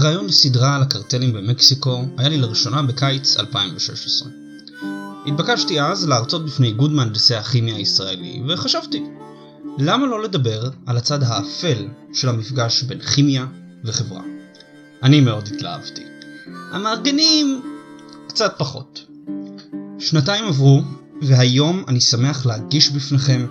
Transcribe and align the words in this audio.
הרעיון 0.00 0.26
לסדרה 0.26 0.76
על 0.76 0.82
הקרטלים 0.82 1.32
במקסיקו 1.32 2.04
היה 2.18 2.28
לי 2.28 2.36
לראשונה 2.36 2.82
בקיץ 2.82 3.36
2016. 3.36 4.28
התבקשתי 5.26 5.80
אז 5.80 6.08
להרצות 6.08 6.44
בפני 6.44 6.66
איגוד 6.66 6.92
מהנדסי 6.92 7.34
הכימיה 7.34 7.76
הישראלי, 7.76 8.42
וחשבתי, 8.48 9.04
למה 9.78 10.06
לא 10.06 10.22
לדבר 10.22 10.70
על 10.86 10.96
הצד 10.96 11.22
האפל 11.22 11.88
של 12.12 12.28
המפגש 12.28 12.82
בין 12.82 13.00
כימיה 13.00 13.46
וחברה? 13.84 14.22
אני 15.02 15.20
מאוד 15.20 15.48
התלהבתי. 15.54 16.02
המארגנים 16.72 17.62
קצת 18.28 18.54
פחות. 18.58 19.06
שנתיים 19.98 20.44
עברו, 20.44 20.82
והיום 21.22 21.84
אני 21.88 22.00
שמח 22.00 22.46
להגיש 22.46 22.90
בפניכם 22.90 23.46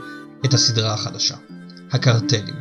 את 0.46 0.54
הסדרה 0.54 0.94
החדשה, 0.94 1.36
הקרטלים, 1.92 2.56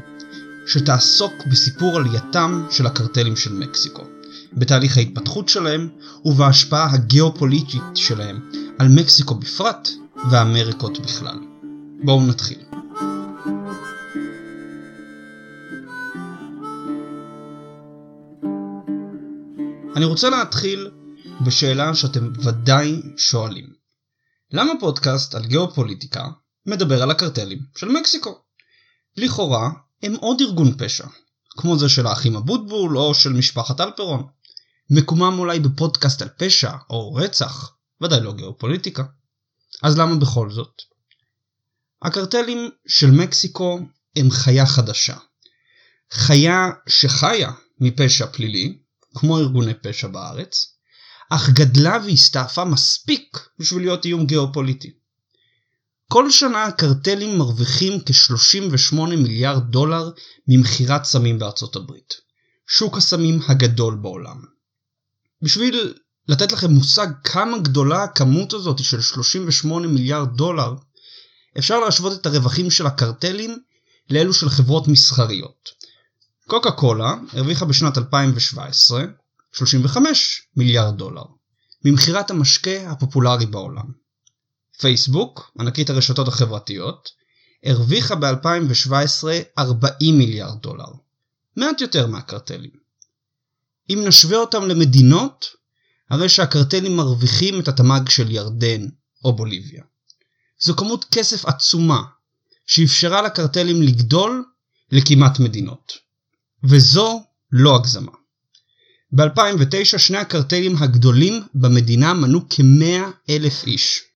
שתעסוק 0.68 1.32
בסיפור 1.50 1.96
עלייתם 1.96 2.66
של 2.70 2.86
הקרטלים 2.86 3.36
של 3.36 3.52
מקסיקו, 3.52 4.02
בתהליך 4.52 4.96
ההתפתחות 4.96 5.48
שלהם 5.48 5.88
ובהשפעה 6.24 6.94
הגיאופוליטית 6.94 7.82
שלהם 7.94 8.50
על 8.78 8.88
מקסיקו 8.88 9.34
בפרט 9.34 9.88
ואמריקות 10.30 10.98
בכלל. 10.98 11.38
בואו 12.04 12.26
נתחיל. 12.26 12.58
אני 19.96 20.04
רוצה 20.04 20.30
להתחיל 20.30 20.90
בשאלה 21.46 21.94
שאתם 21.94 22.32
ודאי 22.44 23.02
שואלים. 23.16 23.66
למה 24.52 24.72
פודקאסט 24.80 25.34
על 25.34 25.46
גיאופוליטיקה 25.46 26.28
מדבר 26.66 27.02
על 27.02 27.10
הקרטלים 27.10 27.58
של 27.76 27.88
מקסיקו? 27.88 28.38
לכאורה 29.16 29.70
הם 30.02 30.14
עוד 30.14 30.40
ארגון 30.40 30.74
פשע, 30.78 31.06
כמו 31.50 31.78
זה 31.78 31.88
של 31.88 32.06
האחים 32.06 32.36
אבוטבול 32.36 32.98
או 32.98 33.14
של 33.14 33.32
משפחת 33.32 33.80
אלפרון. 33.80 34.26
מקומם 34.90 35.38
אולי 35.38 35.60
בפודקאסט 35.60 36.22
על 36.22 36.28
פשע 36.38 36.72
או 36.90 37.14
רצח, 37.14 37.72
ודאי 38.00 38.20
לא 38.20 38.32
גיאופוליטיקה. 38.32 39.04
אז 39.82 39.98
למה 39.98 40.16
בכל 40.16 40.50
זאת? 40.50 40.82
הקרטלים 42.02 42.70
של 42.86 43.10
מקסיקו 43.10 43.80
הם 44.16 44.30
חיה 44.30 44.66
חדשה. 44.66 45.16
חיה 46.10 46.68
שחיה 46.88 47.50
מפשע 47.80 48.26
פלילי, 48.26 48.78
כמו 49.14 49.38
ארגוני 49.38 49.74
פשע 49.74 50.08
בארץ, 50.08 50.74
אך 51.30 51.50
גדלה 51.50 51.98
והסתעפה 52.04 52.64
מספיק 52.64 53.38
בשביל 53.58 53.82
להיות 53.82 54.04
איום 54.04 54.26
גיאופוליטי. 54.26 54.92
כל 56.12 56.30
שנה 56.30 56.64
הקרטלים 56.64 57.38
מרוויחים 57.38 58.00
כ-38 58.00 58.96
מיליארד 58.96 59.62
דולר 59.70 60.10
ממכירת 60.48 61.04
סמים 61.04 61.38
בארצות 61.38 61.76
הברית. 61.76 62.14
שוק 62.68 62.96
הסמים 62.96 63.40
הגדול 63.48 63.94
בעולם. 63.94 64.40
בשביל 65.42 65.94
לתת 66.28 66.52
לכם 66.52 66.70
מושג 66.70 67.06
כמה 67.24 67.58
גדולה 67.58 68.02
הכמות 68.02 68.52
הזאת 68.52 68.84
של 68.84 69.00
38 69.00 69.86
מיליארד 69.88 70.36
דולר, 70.36 70.74
אפשר 71.58 71.80
להשוות 71.80 72.20
את 72.20 72.26
הרווחים 72.26 72.70
של 72.70 72.86
הקרטלים 72.86 73.58
לאלו 74.10 74.34
של 74.34 74.48
חברות 74.48 74.88
מסחריות. 74.88 75.68
קוקה 76.46 76.70
קולה 76.70 77.14
הרוויחה 77.32 77.64
בשנת 77.64 77.98
2017 77.98 79.04
35 79.52 80.42
מיליארד 80.56 80.96
דולר 80.96 81.24
ממכירת 81.84 82.30
המשקה 82.30 82.90
הפופולרי 82.90 83.46
בעולם. 83.46 84.07
פייסבוק, 84.80 85.52
ענקית 85.60 85.90
הרשתות 85.90 86.28
החברתיות, 86.28 87.08
הרוויחה 87.64 88.14
ב-2017 88.14 89.24
40 89.58 90.18
מיליארד 90.18 90.62
דולר, 90.62 90.92
מעט 91.56 91.80
יותר 91.80 92.06
מהקרטלים. 92.06 92.70
אם 93.90 94.04
נשווה 94.06 94.38
אותם 94.38 94.68
למדינות, 94.68 95.46
הרי 96.10 96.28
שהקרטלים 96.28 96.96
מרוויחים 96.96 97.60
את 97.60 97.68
התמ"ג 97.68 98.08
של 98.08 98.30
ירדן 98.30 98.86
או 99.24 99.36
בוליביה. 99.36 99.82
זו 100.60 100.76
כמות 100.76 101.04
כסף 101.04 101.44
עצומה 101.44 102.02
שאפשרה 102.66 103.22
לקרטלים 103.22 103.82
לגדול 103.82 104.44
לכמעט 104.92 105.38
מדינות. 105.38 105.92
וזו 106.64 107.22
לא 107.52 107.76
הגזמה. 107.76 108.12
ב-2009 109.12 109.98
שני 109.98 110.18
הקרטלים 110.18 110.76
הגדולים 110.76 111.42
במדינה 111.54 112.14
מנו 112.14 112.40
כ-100 112.50 113.30
אלף 113.30 113.64
איש. 113.66 114.07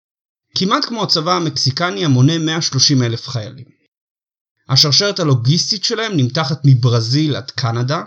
כמעט 0.57 0.85
כמו 0.85 1.03
הצבא 1.03 1.37
המקסיקני 1.37 2.05
המונה 2.05 2.39
130 2.39 3.03
אלף 3.03 3.29
חיילים. 3.29 3.65
השרשרת 4.69 5.21
הלוגיסטית 5.21 5.85
שלהם 5.85 6.17
נמתחת 6.17 6.61
מברזיל 6.65 7.37
עד 7.37 7.51
קנדה, 7.51 8.03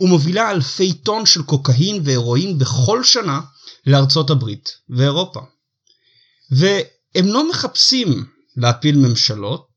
ומובילה 0.00 0.50
אלפי 0.50 0.92
טון 0.92 1.26
של 1.26 1.42
קוקאין 1.42 2.02
והרואין 2.04 2.58
בכל 2.58 3.04
שנה 3.04 3.40
לארצות 3.86 4.30
הברית 4.30 4.70
ואירופה. 4.88 5.40
והם 6.50 7.26
לא 7.26 7.50
מחפשים 7.50 8.24
להפיל 8.56 8.96
ממשלות, 8.96 9.68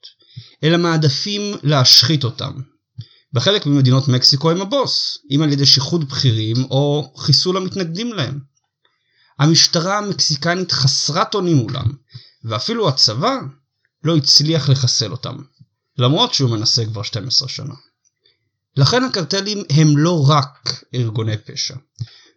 אלא 0.64 0.78
מעדפים 0.78 1.42
להשחית 1.64 2.24
אותם, 2.24 2.52
בחלק 3.34 3.66
ממדינות 3.66 4.08
מקסיקו 4.08 4.52
הם 4.52 4.62
הבוס, 4.62 5.18
אם 5.36 5.42
על 5.42 5.54
ידי 5.54 5.66
שיחוד 5.66 6.10
בכירים 6.10 6.58
או 6.64 7.14
חיסול 7.18 7.58
המתנגדים 7.58 8.14
להם. 8.14 8.40
המשטרה 9.42 9.98
המקסיקנית 9.98 10.72
חסרת 10.72 11.36
אונים 11.36 11.58
מולם, 11.58 11.86
ואפילו 12.44 12.90
הצבא 12.90 13.38
לא 14.04 14.16
הצליח 14.16 14.70
לחסל 14.70 15.12
אותם, 15.12 15.38
למרות 15.98 16.34
שהוא 16.34 16.52
מנסה 16.52 16.86
כבר 16.86 17.04
12 17.04 17.48
שנה. 17.48 17.74
לכן 18.78 19.04
הקרטלים 19.04 19.64
הם 19.70 19.98
לא 19.98 20.26
רק 20.30 20.84
ארגוני 20.94 21.38
פשע, 21.38 21.76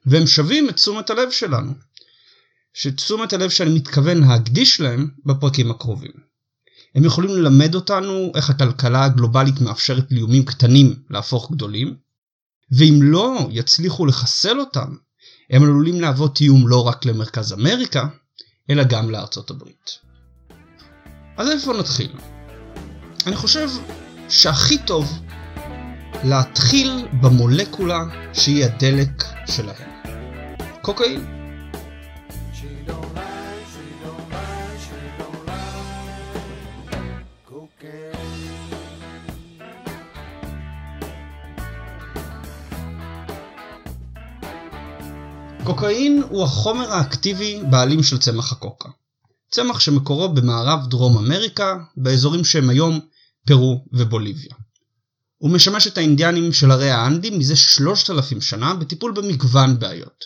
והם 0.07 0.27
שווים 0.27 0.69
את 0.69 0.75
תשומת 0.75 1.11
הלב 1.11 1.31
שלנו, 1.31 1.73
שתשומת 2.75 3.33
הלב 3.33 3.51
שאני 3.51 3.75
מתכוון 3.75 4.21
להקדיש 4.21 4.81
להם 4.81 5.11
בפרקים 5.27 5.71
הקרובים. 5.71 6.13
הם 6.95 7.05
יכולים 7.05 7.31
ללמד 7.31 7.75
אותנו 7.75 8.33
איך 8.35 8.51
הכלכלה 8.51 9.05
הגלובלית 9.05 9.61
מאפשרת 9.61 10.13
לאיומים 10.13 10.45
קטנים 10.45 11.03
להפוך 11.11 11.53
גדולים, 11.53 11.97
ואם 12.71 12.99
לא 13.03 13.49
יצליחו 13.51 14.07
לחסל 14.07 14.61
אותם, 14.61 14.97
הם 15.51 15.63
עלולים 15.63 16.01
להוות 16.01 16.41
איום 16.41 16.69
לא 16.69 16.87
רק 16.87 17.05
למרכז 17.05 17.53
אמריקה, 17.53 18.07
אלא 18.71 18.85
גם 18.85 19.11
לארצות 19.11 19.51
הברית. 19.51 19.99
אז 21.37 21.51
איפה 21.51 21.73
נתחיל? 21.73 22.13
אני 23.27 23.37
חושב 23.37 23.69
שהכי 24.29 24.79
טוב 24.79 25.21
להתחיל 26.25 27.07
במולקולה 27.21 28.05
שהיא 28.33 28.65
הדלק 28.65 29.25
שלהם. 29.47 29.91
קוקאין. 30.83 31.34
קוקאין 45.65 46.23
הוא 46.29 46.45
החומר 46.45 46.93
האקטיבי 46.93 47.63
בעלים 47.71 48.03
של 48.03 48.19
צמח 48.19 48.53
הקוקה. 48.53 48.89
צמח 49.51 49.81
שמקורו 49.81 50.29
במערב 50.29 50.87
דרום 50.89 51.19
אמריקה, 51.19 51.77
באזורים 51.97 52.45
שהם 52.45 52.71
היום 52.71 53.01
פרו 53.47 53.85
ובוליביה. 53.93 54.55
הוא 55.39 55.51
משמש 55.51 55.87
את 55.87 55.99
האינדיאנים 55.99 56.53
של 56.53 56.71
הרי 56.71 56.91
האנדים 56.91 57.39
מזה 57.39 57.57
3,000 57.57 58.41
שנה 58.41 58.75
בטיפול 58.75 59.13
במגוון 59.13 59.79
בעיות, 59.79 60.25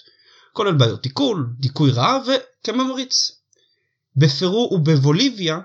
כולל 0.52 0.74
בעיות 0.74 1.04
עיכול, 1.04 1.46
דיכוי 1.60 1.90
רעב 1.90 2.22
וכממריץ. 2.62 3.30
בפרו 4.16 4.70
ובבוליביה 4.72 5.58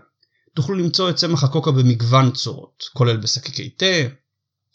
תוכלו 0.55 0.75
למצוא 0.75 1.09
את 1.09 1.15
צמח 1.15 1.43
הקוקה 1.43 1.71
במגוון 1.71 2.31
צורות, 2.31 2.83
כולל 2.93 3.17
בשקיקי 3.17 3.69
תה, 3.69 4.15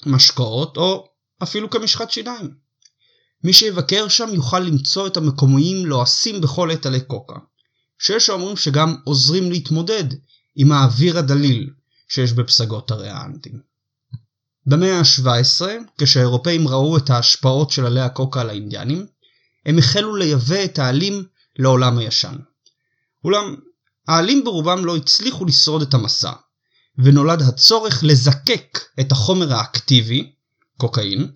משקאות 0.06 0.76
או 0.76 1.08
אפילו 1.42 1.70
כמשחת 1.70 2.10
שיניים. 2.10 2.67
מי 3.44 3.52
שיבקר 3.52 4.08
שם 4.08 4.28
יוכל 4.34 4.58
למצוא 4.58 5.06
את 5.06 5.16
המקומיים 5.16 5.86
לועסים 5.86 6.40
בכל 6.40 6.70
עת 6.70 6.86
עלי 6.86 7.00
קוקה, 7.00 7.36
שיש 7.98 8.26
שאומרים 8.26 8.56
שגם 8.56 8.96
עוזרים 9.04 9.50
להתמודד 9.50 10.04
עם 10.56 10.72
האוויר 10.72 11.18
הדליל 11.18 11.70
שיש 12.08 12.32
בפסגות 12.32 12.90
הרי 12.90 13.08
האנטים. 13.08 13.60
במאה 14.66 14.98
ה-17, 14.98 15.66
כשהאירופאים 15.98 16.68
ראו 16.68 16.96
את 16.96 17.10
ההשפעות 17.10 17.70
של 17.70 17.86
עלי 17.86 18.00
הקוקה 18.00 18.40
על 18.40 18.50
האינדיאנים, 18.50 19.06
הם 19.66 19.78
החלו 19.78 20.16
לייבא 20.16 20.64
את 20.64 20.78
העלים 20.78 21.24
לעולם 21.58 21.98
הישן. 21.98 22.36
אולם, 23.24 23.56
העלים 24.08 24.44
ברובם 24.44 24.84
לא 24.84 24.96
הצליחו 24.96 25.44
לשרוד 25.44 25.82
את 25.82 25.94
המסע, 25.94 26.32
ונולד 26.98 27.42
הצורך 27.42 28.04
לזקק 28.04 28.78
את 29.00 29.12
החומר 29.12 29.54
האקטיבי, 29.54 30.32
קוקאין, 30.76 31.32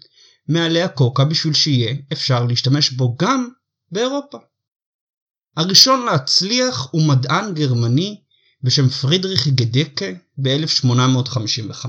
מעלי 0.53 0.83
הקוקה 0.83 1.25
בשביל 1.25 1.55
שיהיה 1.55 1.95
אפשר 2.13 2.45
להשתמש 2.45 2.91
בו 2.91 3.17
גם 3.19 3.49
באירופה. 3.93 4.39
הראשון 5.57 6.07
להצליח 6.07 6.89
הוא 6.91 7.03
מדען 7.03 7.55
גרמני 7.55 8.21
בשם 8.63 8.89
פרידריך 8.89 9.49
גדקה 9.49 10.07
ב-1855. 10.39 11.87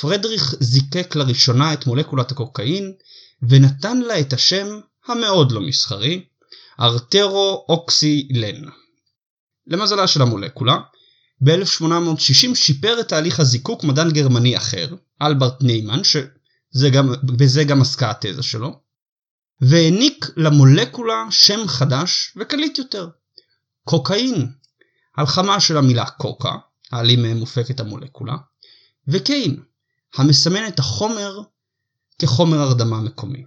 פרדריך 0.00 0.54
זיקק 0.60 1.16
לראשונה 1.16 1.72
את 1.72 1.86
מולקולת 1.86 2.30
הקוקאין 2.30 2.92
ונתן 3.42 3.98
לה 3.98 4.20
את 4.20 4.32
השם 4.32 4.80
המאוד 5.06 5.52
לא 5.52 5.60
מסחרי, 5.60 6.24
ארטרו-אוקסילן. 6.80 8.62
למזלה 9.66 10.06
של 10.06 10.22
המולקולה, 10.22 10.76
ב-1860 11.40 12.54
שיפר 12.54 13.00
את 13.00 13.08
תהליך 13.08 13.40
הזיקוק 13.40 13.84
מדען 13.84 14.10
גרמני 14.10 14.56
אחר, 14.56 14.94
אלברט 15.22 15.62
ניימן, 15.62 16.04
שבזה 16.74 17.64
גם 17.64 17.80
עסקה 17.80 18.10
התזה 18.10 18.42
שלו, 18.42 18.80
והעניק 19.60 20.26
למולקולה 20.36 21.24
שם 21.30 21.68
חדש 21.68 22.34
וקליט 22.36 22.78
יותר, 22.78 23.08
קוקאין, 23.84 24.52
הלחמה 25.16 25.60
של 25.60 25.76
המילה 25.76 26.10
קוקה, 26.10 26.52
העלים 26.92 27.22
מהם 27.22 27.36
מופקת 27.36 27.80
המולקולה, 27.80 28.36
וקיין, 29.08 29.62
המסמן 30.16 30.68
את 30.68 30.78
החומר 30.78 31.40
כחומר 32.18 32.58
הרדמה 32.58 33.00
מקומי. 33.00 33.44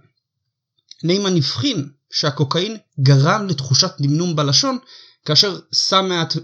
ניימן 1.02 1.36
הבחין 1.36 1.88
שהקוקאין 2.10 2.76
גרם 3.00 3.46
לתחושת 3.46 3.92
נמנום 4.00 4.36
בלשון 4.36 4.78
כאשר 5.24 5.60
שם 5.72 6.06
מעט 6.08 6.34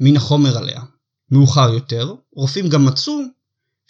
מן 0.00 0.16
החומר 0.16 0.58
עליה. 0.58 0.82
מאוחר 1.30 1.72
יותר, 1.72 2.14
רופאים 2.32 2.68
גם 2.68 2.84
מצאו 2.84 3.20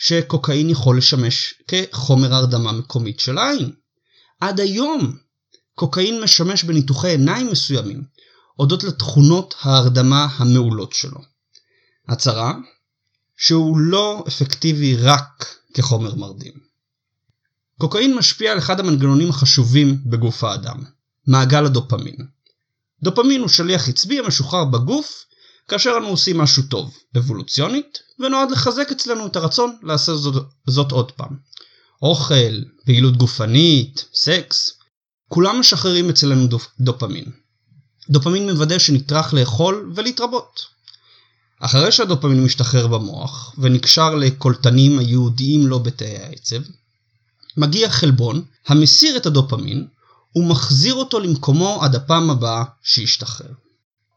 שקוקאין 0.05 0.71
יכול 0.71 0.99
לשמש 0.99 1.55
כחומר 1.69 2.35
הרדמה 2.35 2.73
מקומית 2.73 3.21
של 3.21 3.39
העין. 3.39 3.73
עד 4.41 4.61
היום, 4.61 5.17
קוקאין 5.75 6.21
משמש 6.21 6.65
בניתוחי 6.65 7.09
עיניים 7.09 7.51
מסוימים, 7.51 8.05
הודות 8.55 8.85
לתכונות 8.85 9.55
ההרדמה 9.61 10.29
המעולות 10.37 10.93
שלו. 10.93 11.19
הצהרה, 12.09 12.55
שהוא 13.37 13.79
לא 13.79 14.25
אפקטיבי 14.29 14.97
רק 14.97 15.47
כחומר 15.75 16.15
מרדים. 16.15 16.53
קוקאין 17.79 18.17
משפיע 18.17 18.53
על 18.53 18.59
אחד 18.59 18.81
המנגנונים 18.81 19.31
החשובים 19.31 19.99
בגוף 20.07 20.45
האדם, 20.45 20.85
מעגל 21.27 21.67
הדופמין. 21.67 22.17
דופמין 23.03 23.41
הוא 23.41 23.49
שליח 23.49 23.89
עצבי 23.89 24.19
המשוחרר 24.19 24.65
בגוף 24.65 25.25
כאשר 25.73 25.95
אנו 25.99 26.09
עושים 26.09 26.39
משהו 26.39 26.63
טוב, 26.63 26.95
אבולוציונית, 27.17 27.99
ונועד 28.21 28.51
לחזק 28.51 28.93
אצלנו 28.93 29.27
את 29.27 29.37
הרצון 29.37 29.77
לעשות 29.83 30.21
זאת, 30.21 30.45
זאת 30.67 30.93
עוד 30.93 31.13
פעם. 31.13 31.37
אוכל, 32.03 32.63
פעילות 32.85 33.17
גופנית, 33.17 34.05
סקס, 34.15 34.71
כולם 35.29 35.61
משחררים 35.61 36.11
אצלנו 36.11 36.47
דופ, 36.47 36.67
דופמין. 36.81 37.25
דופמין 38.11 38.51
מוודא 38.51 38.79
שנטרח 38.79 39.33
לאכול 39.33 39.93
ולהתרבות. 39.95 40.61
אחרי 41.61 41.93
שהדופמין 41.93 42.45
משתחרר 42.45 42.87
במוח 42.87 43.55
ונקשר 43.59 44.15
לקולטנים 44.15 44.99
הייחודיים 44.99 45.67
לו 45.67 45.81
בתאי 45.81 46.17
העצב, 46.17 46.61
מגיע 47.57 47.91
חלבון 47.91 48.45
המסיר 48.67 49.17
את 49.17 49.27
הדופמין 49.27 49.87
ומחזיר 50.37 50.95
אותו 50.95 51.21
למקומו 51.21 51.79
עד 51.83 51.95
הפעם 51.95 52.31
הבאה 52.31 52.65
שישתחרר. 52.83 53.62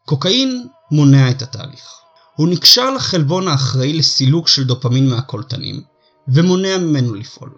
קוקאין 0.06 0.68
מונע 0.92 1.32
את 1.32 1.42
התהליך. 1.42 1.92
הוא 2.36 2.48
נקשר 2.48 2.92
לחלבון 2.92 3.48
האחראי 3.48 3.94
לסילוק 3.94 4.48
של 4.48 4.64
דופמין 4.64 5.10
מהקולטנים, 5.10 5.82
ומונע 6.28 6.78
ממנו 6.78 7.14
לפעול. 7.14 7.50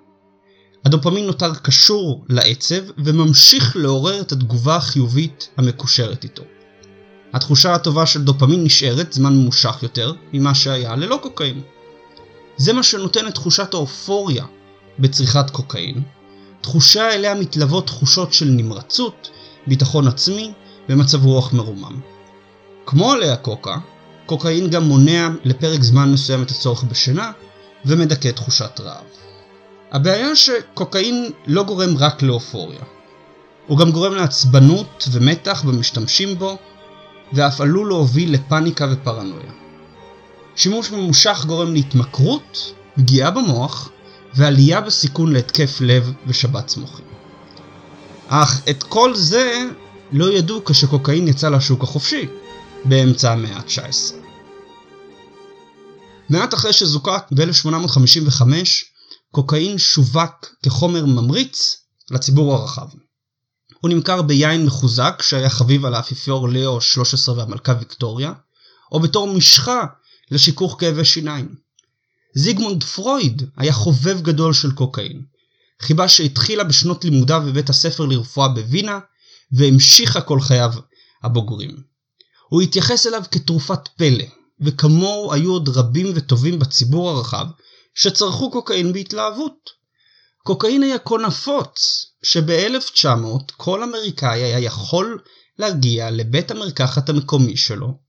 הדופמין 0.85 1.25
נותר 1.25 1.55
קשור 1.55 2.25
לעצב 2.29 2.81
וממשיך 2.97 3.75
לעורר 3.75 4.21
את 4.21 4.31
התגובה 4.31 4.75
החיובית 4.75 5.49
המקושרת 5.57 6.23
איתו. 6.23 6.43
התחושה 7.33 7.73
הטובה 7.73 8.05
של 8.05 8.23
דופמין 8.23 8.63
נשארת 8.63 9.13
זמן 9.13 9.33
ממושך 9.33 9.83
יותר 9.83 10.13
ממה 10.33 10.55
שהיה 10.55 10.95
ללא 10.95 11.19
קוקאין. 11.21 11.61
זה 12.57 12.73
מה 12.73 12.83
שנותן 12.83 13.27
את 13.27 13.35
תחושת 13.35 13.73
האופוריה 13.73 14.45
בצריכת 14.99 15.49
קוקאין, 15.49 16.03
תחושה 16.61 17.13
אליה 17.13 17.35
מתלוות 17.35 17.87
תחושות 17.87 18.33
של 18.33 18.45
נמרצות, 18.45 19.29
ביטחון 19.67 20.07
עצמי 20.07 20.53
ומצב 20.89 21.25
רוח 21.25 21.53
מרומם. 21.53 22.16
כמו 22.89 23.11
עלי 23.11 23.29
הקוקה, 23.29 23.77
קוקאין 24.25 24.69
גם 24.69 24.83
מונע 24.83 25.29
לפרק 25.43 25.81
זמן 25.83 26.11
מסוים 26.11 26.43
את 26.43 26.51
הצורך 26.51 26.83
בשינה 26.83 27.31
ומדכא 27.85 28.31
תחושת 28.31 28.79
רעב. 28.79 29.05
הבעיה 29.91 30.35
שקוקאין 30.35 31.31
לא 31.47 31.63
גורם 31.63 31.97
רק 31.97 32.21
לאופוריה. 32.21 32.79
הוא 33.67 33.77
גם 33.77 33.91
גורם 33.91 34.13
לעצבנות 34.15 35.07
ומתח 35.11 35.63
במשתמשים 35.67 36.39
בו, 36.39 36.57
ואף 37.33 37.61
עלול 37.61 37.87
להוביל 37.87 38.33
לפאניקה 38.33 38.87
ופרנויה. 38.91 39.51
שימוש 40.55 40.91
ממושך 40.91 41.45
גורם 41.47 41.73
להתמכרות, 41.73 42.73
פגיעה 42.95 43.31
במוח, 43.31 43.89
ועלייה 44.35 44.81
בסיכון 44.81 45.33
להתקף 45.33 45.77
לב 45.81 46.13
ושבץ 46.27 46.77
מוחי. 46.77 47.03
אך 48.27 48.61
את 48.69 48.83
כל 48.83 49.15
זה 49.15 49.63
לא 50.11 50.31
ידעו 50.31 50.65
כשקוקאין 50.65 51.27
יצא 51.27 51.49
לשוק 51.49 51.83
החופשי, 51.83 52.27
באמצע 52.85 53.31
המאה 53.33 53.57
ה-19. 53.57 54.15
מעט 56.29 56.53
אחרי 56.53 56.73
שזוקק 56.73 57.23
ב-1855, 57.31 58.41
קוקאין 59.31 59.77
שווק 59.77 60.55
כחומר 60.63 61.05
ממריץ 61.05 61.77
לציבור 62.11 62.53
הרחב. 62.53 62.87
הוא 63.81 63.89
נמכר 63.89 64.21
ביין 64.21 64.65
מחוזק 64.65 65.21
שהיה 65.21 65.49
חביב 65.49 65.85
על 65.85 65.93
האפיפיור 65.93 66.49
ליאו 66.49 66.81
13 66.81 67.37
והמלכה 67.37 67.73
ויקטוריה, 67.79 68.33
או 68.91 68.99
בתור 68.99 69.33
משחה 69.33 69.81
לשיכוך 70.31 70.75
כאבי 70.79 71.05
שיניים. 71.05 71.55
זיגמונד 72.35 72.83
פרויד 72.83 73.49
היה 73.57 73.73
חובב 73.73 74.21
גדול 74.21 74.53
של 74.53 74.71
קוקאין, 74.71 75.21
חיבה 75.81 76.07
שהתחילה 76.07 76.63
בשנות 76.63 77.05
לימודיו 77.05 77.43
בבית 77.45 77.69
הספר 77.69 78.05
לרפואה 78.05 78.47
בווינה, 78.47 78.99
והמשיכה 79.51 80.21
כל 80.21 80.41
חייו 80.41 80.73
הבוגרים. 81.23 81.96
הוא 82.49 82.61
התייחס 82.61 83.07
אליו 83.07 83.23
כתרופת 83.31 83.87
פלא, 83.97 84.25
וכמוהו 84.61 85.33
היו 85.33 85.51
עוד 85.51 85.69
רבים 85.69 86.11
וטובים 86.15 86.59
בציבור 86.59 87.09
הרחב 87.09 87.45
שצרכו 87.93 88.51
קוקאין 88.51 88.93
בהתלהבות. 88.93 89.69
קוקאין 90.43 90.83
היה 90.83 90.99
כה 90.99 91.15
נפוץ, 91.27 92.05
שב-1900 92.23 93.53
כל 93.57 93.83
אמריקאי 93.83 94.43
היה 94.43 94.59
יכול 94.59 95.19
להגיע 95.59 96.11
לבית 96.11 96.51
המרקחת 96.51 97.09
המקומי 97.09 97.57
שלו 97.57 97.99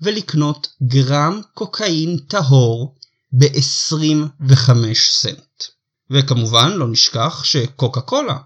ולקנות 0.00 0.68
גרם 0.82 1.40
קוקאין 1.54 2.18
טהור 2.28 2.96
ב-25 3.32 4.72
סנט. 4.94 5.64
וכמובן 6.10 6.72
לא 6.72 6.88
נשכח 6.88 7.44
שקוקה 7.44 8.00
קולה 8.00 8.38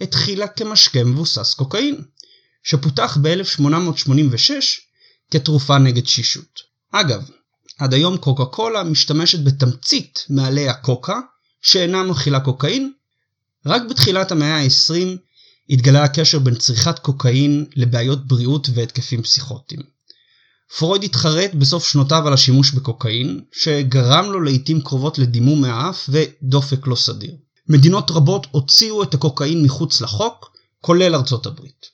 התחילה 0.00 0.48
כמשקה 0.48 1.04
מבוסס 1.04 1.54
קוקאין, 1.54 2.04
שפותח 2.62 3.18
ב-1886 3.22 4.50
כתרופה 5.30 5.78
נגד 5.78 6.06
שישות. 6.06 6.60
אגב, 6.92 7.30
עד 7.78 7.94
היום 7.94 8.16
קוקה 8.16 8.44
קולה 8.44 8.82
משתמשת 8.82 9.44
בתמצית 9.44 10.24
מעלי 10.30 10.68
הקוקה 10.68 11.20
שאינה 11.62 12.02
מכילה 12.02 12.40
קוקאין. 12.40 12.92
רק 13.66 13.82
בתחילת 13.90 14.32
המאה 14.32 14.56
ה-20 14.56 15.18
התגלה 15.70 16.04
הקשר 16.04 16.38
בין 16.38 16.54
צריכת 16.54 16.98
קוקאין 16.98 17.66
לבעיות 17.76 18.26
בריאות 18.26 18.68
והתקפים 18.74 19.22
פסיכוטיים. 19.22 19.80
פרויד 20.78 21.02
התחרט 21.02 21.54
בסוף 21.54 21.88
שנותיו 21.88 22.26
על 22.26 22.32
השימוש 22.32 22.70
בקוקאין, 22.72 23.40
שגרם 23.52 24.24
לו 24.24 24.40
לעיתים 24.40 24.80
קרובות 24.80 25.18
לדימום 25.18 25.60
מהאף 25.60 26.10
ודופק 26.12 26.86
לא 26.86 26.96
סדיר. 26.96 27.32
מדינות 27.68 28.10
רבות 28.10 28.46
הוציאו 28.50 29.02
את 29.02 29.14
הקוקאין 29.14 29.62
מחוץ 29.62 30.00
לחוק, 30.00 30.52
כולל 30.80 31.14
ארצות 31.14 31.46
הברית. 31.46 31.86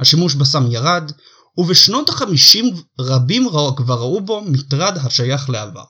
השימוש 0.00 0.34
בסם 0.34 0.70
ירד, 0.70 1.12
ובשנות 1.58 2.08
החמישים 2.08 2.74
רבים 3.00 3.48
כבר 3.76 3.98
ראו 3.98 4.20
בו 4.20 4.42
מטרד 4.46 4.96
השייך 4.96 5.50
לעבר. 5.50 5.84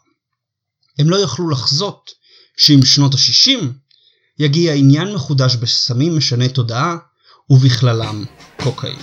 הם 0.98 1.10
לא 1.10 1.16
יכלו 1.16 1.50
לחזות 1.50 2.10
שעם 2.56 2.84
שנות 2.84 3.14
השישים 3.14 3.72
יגיע 4.38 4.74
עניין 4.74 5.14
מחודש 5.14 5.56
בסמים 5.56 6.16
משני 6.16 6.48
תודעה, 6.48 6.96
ובכללם 7.50 8.24
קוקאין. 8.62 8.98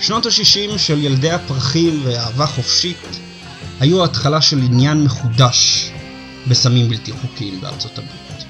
שנות 0.00 0.26
ה-60 0.26 0.78
של 0.78 0.98
ילדי 0.98 1.30
הפרחים 1.30 2.00
ואהבה 2.04 2.46
חופשית 2.46 3.27
היו 3.80 4.02
ההתחלה 4.02 4.40
של 4.40 4.58
עניין 4.58 5.04
מחודש 5.04 5.90
בסמים 6.48 6.88
בלתי 6.88 7.12
חוקיים 7.12 7.60
בארצות 7.60 7.98
הברית. 7.98 8.44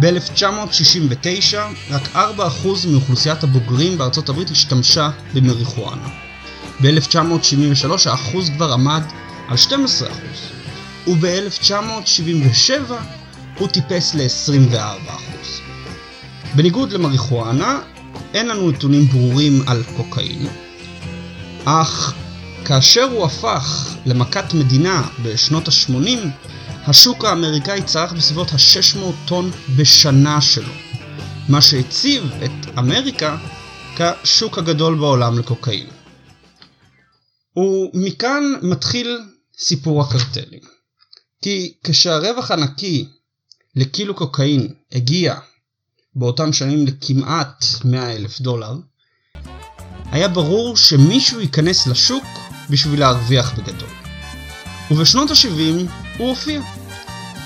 ב-1969 0.00 1.56
רק 1.90 2.08
4% 2.14 2.38
מאוכלוסיית 2.90 3.44
הבוגרים 3.44 3.98
בארצות 3.98 4.28
הברית 4.28 4.50
השתמשה 4.50 5.10
במריחואנה. 5.34 6.08
ב-1973 6.80 8.10
האחוז 8.10 8.50
כבר 8.56 8.72
עמד 8.72 9.02
על 9.48 9.56
12% 9.56 9.70
וב-1977 11.06 12.92
הוא 13.58 13.68
טיפס 13.68 14.14
ל-24%. 14.14 15.62
בניגוד 16.54 16.92
למריחואנה, 16.92 17.80
אין 18.34 18.48
לנו 18.48 18.70
נתונים 18.70 19.06
ברורים 19.06 19.62
על 19.66 19.82
קוקאין, 19.96 20.46
אך 21.64 22.14
כאשר 22.72 23.02
הוא 23.02 23.24
הפך 23.24 23.96
למכת 24.06 24.54
מדינה 24.54 25.08
בשנות 25.22 25.68
ה-80, 25.68 26.28
השוק 26.86 27.24
האמריקאי 27.24 27.82
צרך 27.82 28.12
בסביבות 28.12 28.52
ה-600 28.52 29.28
טון 29.28 29.50
בשנה 29.76 30.40
שלו, 30.40 30.72
מה 31.48 31.62
שהציב 31.62 32.22
את 32.44 32.78
אמריקה 32.78 33.36
כשוק 33.96 34.58
הגדול 34.58 34.98
בעולם 34.98 35.38
לקוקאין. 35.38 35.86
ומכאן 37.56 38.42
מתחיל 38.62 39.18
סיפור 39.58 40.02
הקרטלים. 40.02 40.60
כי 41.42 41.74
כשהרווח 41.84 42.50
הנקי 42.50 43.08
לקילו 43.76 44.14
קוקאין 44.14 44.68
הגיע 44.92 45.34
באותם 46.14 46.52
שנים 46.52 46.86
לכמעט 46.86 47.64
100 47.84 48.12
אלף 48.12 48.40
דולר, 48.40 48.74
היה 50.12 50.28
ברור 50.28 50.76
שמישהו 50.76 51.40
ייכנס 51.40 51.86
לשוק 51.86 52.24
בשביל 52.70 53.00
להרוויח 53.00 53.52
בגדול. 53.52 53.88
ובשנות 54.90 55.30
ה-70 55.30 55.90
הוא 56.18 56.28
הופיע, 56.28 56.60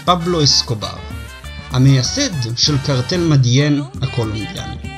פבלו 0.04 0.44
אסקובר, 0.44 0.96
המייסד 1.70 2.56
של 2.56 2.78
קרטל 2.78 3.20
מדיין 3.20 3.82
הקולומביאני. 4.02 4.96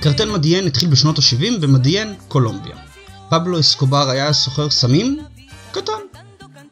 קרטל 0.00 0.30
מדיין 0.30 0.66
התחיל 0.66 0.88
בשנות 0.88 1.18
ה-70 1.18 1.60
במדיין, 1.60 2.14
קולומביה. 2.28 2.89
פבלו 3.30 3.60
אסקובר 3.60 4.10
היה 4.10 4.32
סוחר 4.32 4.70
סמים 4.70 5.18
קטן. 5.72 5.92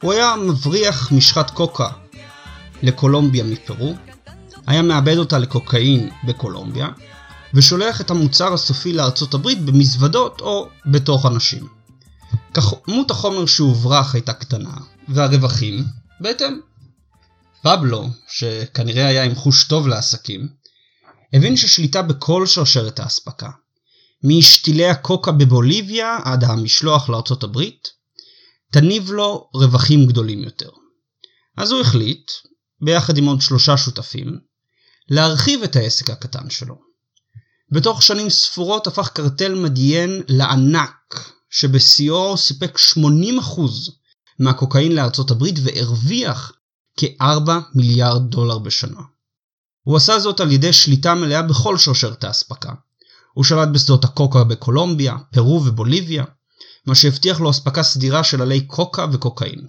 הוא 0.03 0.13
היה 0.13 0.37
מבריח 0.37 1.13
משחת 1.13 1.51
קוקה 1.51 1.89
לקולומביה 2.83 3.45
מפרו, 3.45 3.95
היה 4.67 4.83
מאבד 4.83 5.17
אותה 5.17 5.39
לקוקאין 5.39 6.11
בקולומביה, 6.25 6.89
ושולח 7.55 8.01
את 8.01 8.11
המוצר 8.11 8.55
הסופי 8.55 8.93
לארצות 8.93 9.35
הברית 9.35 9.61
במזוודות 9.65 10.41
או 10.41 10.69
בתוך 10.87 11.27
אנשים. 11.27 11.69
כמות 12.55 13.11
החומר 13.11 13.47
שהוברח 13.47 14.15
הייתה 14.15 14.33
קטנה, 14.33 14.75
והרווחים 15.09 15.85
בהתאם. 16.21 16.61
פבלו, 17.63 18.09
שכנראה 18.29 19.07
היה 19.07 19.25
עם 19.25 19.35
חוש 19.35 19.65
טוב 19.65 19.89
לעסקים, 19.89 20.49
הבין 21.33 21.57
ששליטה 21.57 22.03
בכל 22.03 22.47
שרשרת 22.47 23.01
האספקה, 23.01 23.49
משתילי 24.25 24.89
הקוקה 24.89 25.33
בבוליביה 25.33 26.19
עד 26.25 26.45
המשלוח 26.45 27.09
לארצות 27.09 27.43
הברית, 27.43 27.89
תניב 28.73 29.11
לו 29.11 29.51
רווחים 29.55 30.07
גדולים 30.07 30.45
יותר. 30.45 30.71
אז 31.57 31.71
הוא 31.73 31.81
החליט, 31.81 32.31
ביחד 32.81 33.19
עם 33.19 33.27
עוד 33.27 33.41
שלושה 33.41 33.77
שותפים, 33.77 34.39
להרחיב 35.09 35.63
את 35.63 35.77
העסק 35.77 36.11
הקטן 36.11 36.51
שלו. 36.51 36.75
בתוך 37.73 38.03
שנים 38.03 38.31
ספורות 38.31 38.87
הפך 38.87 39.09
קרטל 39.09 39.55
מדיין 39.55 40.23
לענק, 40.29 41.31
שבשיאו 41.51 42.37
סיפק 42.37 42.79
80% 42.99 43.61
מהקוקאין 44.39 44.95
לארצות 44.95 45.31
הברית 45.31 45.57
והרוויח 45.63 46.53
כ-4 46.97 47.51
מיליארד 47.75 48.31
דולר 48.31 48.59
בשנה. 48.59 49.01
הוא 49.83 49.97
עשה 49.97 50.19
זאת 50.19 50.41
על 50.41 50.53
ידי 50.53 50.73
שליטה 50.73 51.15
מלאה 51.15 51.43
בכל 51.43 51.79
שרשרת 51.79 52.25
האספקה. 52.25 52.73
הוא 53.39 53.45
שלט 53.45 53.69
בשדות 53.73 54.05
הקוקה 54.05 54.45
בקולומביה, 54.45 55.17
פרו 55.33 55.63
ובוליביה, 55.65 56.25
מה 56.87 56.95
שהבטיח 56.95 57.41
לו 57.41 57.51
אספקה 57.51 57.83
סדירה 57.83 58.25
של 58.25 58.43
עלי 58.43 58.67
קוקה 58.67 59.07
וקוקאין. 59.13 59.67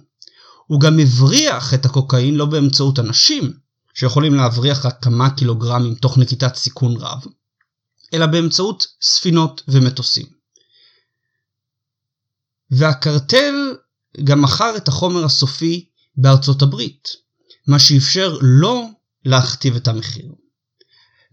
הוא 0.66 0.80
גם 0.80 0.98
הבריח 0.98 1.74
את 1.74 1.84
הקוקאין 1.84 2.34
לא 2.34 2.44
באמצעות 2.46 2.98
אנשים, 2.98 3.52
שיכולים 3.94 4.34
להבריח 4.34 4.86
רק 4.86 5.02
כמה 5.02 5.30
קילוגרמים 5.30 5.94
תוך 5.94 6.18
נקיטת 6.18 6.54
סיכון 6.54 6.96
רב, 6.96 7.24
אלא 8.14 8.26
באמצעות 8.26 8.86
ספינות 9.02 9.62
ומטוסים. 9.68 10.26
והקרטל 12.70 13.54
גם 14.24 14.42
מכר 14.42 14.76
את 14.76 14.88
החומר 14.88 15.24
הסופי 15.24 15.88
בארצות 16.16 16.62
הברית, 16.62 17.08
מה 17.66 17.78
שאפשר 17.78 18.38
לו 18.42 18.90
להכתיב 19.24 19.76
את 19.76 19.88
המחיר. 19.88 20.39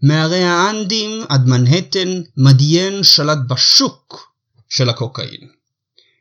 מהרי 0.02 0.44
האנדים 0.44 1.24
עד 1.28 1.46
מנהטן, 1.46 2.22
מדיין 2.36 3.04
שלט 3.04 3.38
בשוק 3.48 4.32
של 4.68 4.88
הקוקאין. 4.88 5.48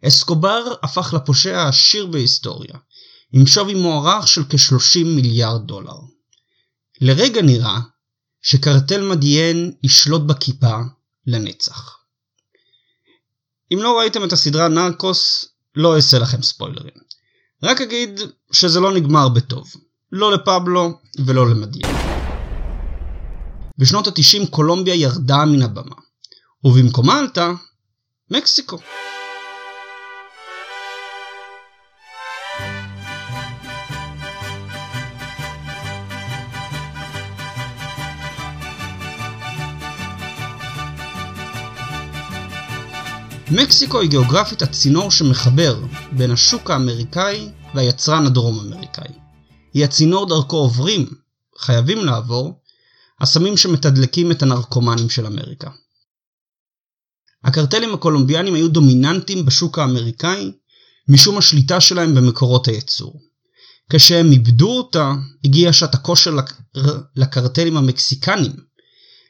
אסקובר 0.06 0.74
הפך 0.84 1.14
לפושע 1.14 1.60
העשיר 1.60 2.06
בהיסטוריה, 2.06 2.76
עם 3.34 3.48
שווי 3.48 3.74
מוערך 3.74 4.28
של 4.28 4.44
כ-30 4.44 5.06
מיליארד 5.06 5.68
דולר. 5.68 5.98
לרגע 7.02 7.42
נראה 7.42 7.80
שקרטל 8.42 9.10
מדיין 9.10 9.72
ישלוט 9.84 10.22
בכיפה 10.22 10.78
לנצח. 11.28 11.98
אם 13.74 13.80
לא 13.82 14.00
ראיתם 14.00 14.24
את 14.24 14.34
הסדרה 14.34 14.68
נרקוס, 14.68 15.46
לא 15.76 15.96
אעשה 15.96 16.20
לכם 16.20 16.42
ספוילרים. 16.42 16.94
רק 17.64 17.82
אגיד 17.82 18.20
שזה 18.52 18.80
לא 18.80 18.94
נגמר 18.94 19.30
בטוב. 19.30 19.74
לא 20.12 20.32
לפבלו 20.32 21.00
ולא 21.26 21.50
למדיין. 21.50 22.07
בשנות 23.80 24.08
ה-90 24.08 24.48
קולומביה 24.50 24.96
ירדה 24.96 25.46
מן 25.46 25.62
הבמה, 25.62 25.96
ובמקומה 26.64 27.20
עלתה 27.20 27.52
מקסיקו. 28.32 28.78
מקסיקו 43.52 44.00
היא 44.00 44.10
גיאוגרפית 44.10 44.62
הצינור 44.62 45.12
שמחבר 45.12 45.80
בין 46.12 46.32
השוק 46.32 46.72
האמריקאי 46.72 47.50
והיצרן 47.76 48.26
הדרום 48.26 48.60
אמריקאי. 48.60 49.14
היא 49.74 49.86
הצינור 49.86 50.30
דרכו 50.30 50.58
עוברים, 50.58 51.06
חייבים 51.60 52.06
לעבור, 52.06 52.60
הסמים 53.22 53.58
שמתדלקים 53.58 54.32
את 54.32 54.44
הנרקומנים 54.44 55.10
של 55.10 55.26
אמריקה. 55.26 55.70
הקרטלים 57.44 57.94
הקולומביאנים 57.94 58.54
היו 58.54 58.70
דומיננטיים 58.70 59.46
בשוק 59.46 59.80
האמריקאי 59.80 60.52
משום 61.10 61.38
השליטה 61.38 61.82
שלהם 61.82 62.16
במקורות 62.16 62.68
הייצור. 62.68 63.22
כשהם 63.90 64.32
איבדו 64.32 64.78
אותה, 64.78 65.14
הגיע 65.46 65.74
שעת 65.74 65.94
הכושר 65.94 66.32
לק... 66.32 66.54
לקרטלים 67.16 67.78
המקסיקנים 67.78 68.52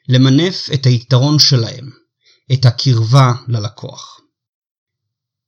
למנף 0.08 0.68
את 0.74 0.86
היתרון 0.86 1.38
שלהם, 1.38 1.90
את 2.52 2.64
הקרבה 2.66 3.32
ללקוח. 3.48 4.20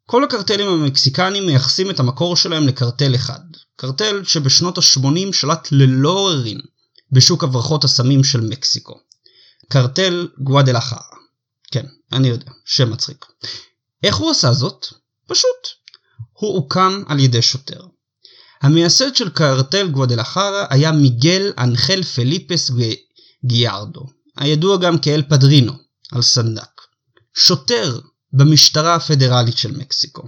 כל 0.06 0.24
הקרטלים 0.24 0.66
המקסיקנים 0.66 1.46
מייחסים 1.46 1.90
את 1.90 2.00
המקור 2.00 2.36
שלהם 2.36 2.66
לקרטל 2.66 3.14
אחד, 3.14 3.40
קרטל 3.76 4.24
שבשנות 4.24 4.78
ה-80 4.78 5.32
שלט 5.32 5.68
ללא 5.72 6.10
עוררין 6.10 6.60
בשוק 7.12 7.44
הברחות 7.44 7.84
הסמים 7.84 8.24
של 8.24 8.40
מקסיקו. 8.40 8.94
קרטל 9.68 10.28
גואדלחרה. 10.38 11.02
כן, 11.70 11.86
אני 12.12 12.28
יודע, 12.28 12.50
שם 12.64 12.90
מצחיק. 12.90 13.26
איך 14.02 14.16
הוא 14.16 14.30
עשה 14.30 14.52
זאת? 14.52 14.86
פשוט. 15.26 15.68
הוא 16.32 16.54
הוקם 16.54 17.02
על 17.08 17.20
ידי 17.20 17.42
שוטר. 17.42 17.80
המייסד 18.62 19.16
של 19.16 19.30
קרטל 19.30 19.88
גואדלחרה 19.88 20.66
היה 20.70 20.92
מיגל 20.92 21.52
אנחל 21.58 22.02
פליפס 22.02 22.70
גיארדו, 23.44 24.06
הידוע 24.36 24.76
גם 24.76 24.98
כאל 24.98 25.22
פדרינו, 25.28 25.72
על 26.12 26.22
סנדק. 26.22 26.80
שוטר 27.34 28.00
במשטרה 28.32 28.94
הפדרלית 28.94 29.58
של 29.58 29.76
מקסיקו. 29.76 30.22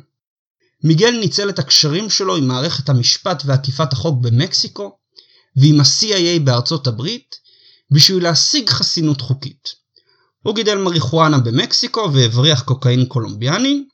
מיגל 0.84 1.10
ניצל 1.10 1.48
את 1.48 1.58
הקשרים 1.58 2.10
שלו 2.10 2.36
עם 2.36 2.48
מערכת 2.48 2.88
המשפט 2.88 3.42
ואכיפת 3.46 3.92
החוק 3.92 4.18
במקסיקו 4.20 4.98
ועם 5.56 5.80
ה-CIA 5.80 6.40
בארצות 6.44 6.87
הברית 6.87 7.37
בשביל 7.90 8.23
להשיג 8.23 8.68
חסינות 8.68 9.21
חוקית. 9.21 9.68
הוא 10.42 10.54
גידל 10.54 10.78
מריחואנה 10.78 11.38
במקסיקו 11.38 12.12
והבריח 12.12 12.62
קוקאין 12.62 13.04
קולומביאני 13.04 13.85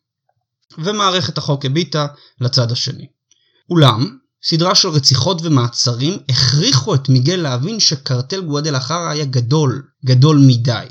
ומערכת 0.79 1.39
החוק 1.39 1.65
הביטה 1.65 2.07
לצד 2.41 2.73
השני. 2.73 3.07
אולם, 3.71 4.19
סדרה 4.43 4.75
של 4.75 4.89
רציחות 4.89 5.43
ומעצרים 5.43 6.19
הכריחו 6.29 6.95
את 6.95 7.09
מיגל 7.09 7.37
להבין 7.37 7.81
שקרטל 7.81 8.41
גואדלחרה 8.41 9.11
היה 9.11 9.25
גדול, 9.25 9.83
גדול 10.05 10.39
מדי. 10.47 10.87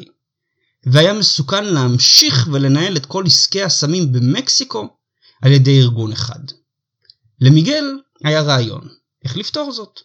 והיה 0.85 1.13
מסוכן 1.13 1.65
להמשיך 1.65 2.47
ולנהל 2.51 2.97
את 2.97 3.05
כל 3.05 3.23
עסקי 3.25 3.63
הסמים 3.63 4.11
במקסיקו 4.11 4.87
על 5.41 5.51
ידי 5.51 5.79
ארגון 5.79 6.11
אחד. 6.11 6.39
למיגל 7.41 7.85
היה 8.23 8.41
רעיון, 8.41 8.87
איך 9.23 9.37
לפתור 9.37 9.71
זאת. 9.71 9.99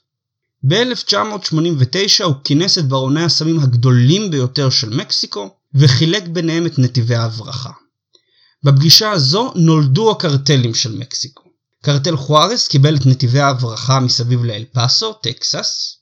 ב-1989 0.68 2.24
הוא 2.24 2.34
כינס 2.44 2.78
את 2.78 2.88
ברוני 2.88 3.24
הסמים 3.24 3.60
הגדולים 3.60 4.30
ביותר 4.30 4.70
של 4.70 4.96
מקסיקו, 4.96 5.56
וחילק 5.74 6.28
ביניהם 6.28 6.66
את 6.66 6.78
נתיבי 6.78 7.14
ההברחה. 7.14 7.70
בפגישה 8.62 9.10
הזו 9.10 9.52
נולדו 9.54 10.10
הקרטלים 10.10 10.74
של 10.74 10.98
מקסיקו. 10.98 11.42
קרטל 11.82 12.16
חוארס 12.16 12.68
קיבל 12.68 12.96
את 12.96 13.06
נתיבי 13.06 13.40
ההברחה 13.40 14.00
מסביב 14.00 14.44
לאל 14.44 14.64
פאסו, 14.72 15.12
טקסס. 15.12 15.96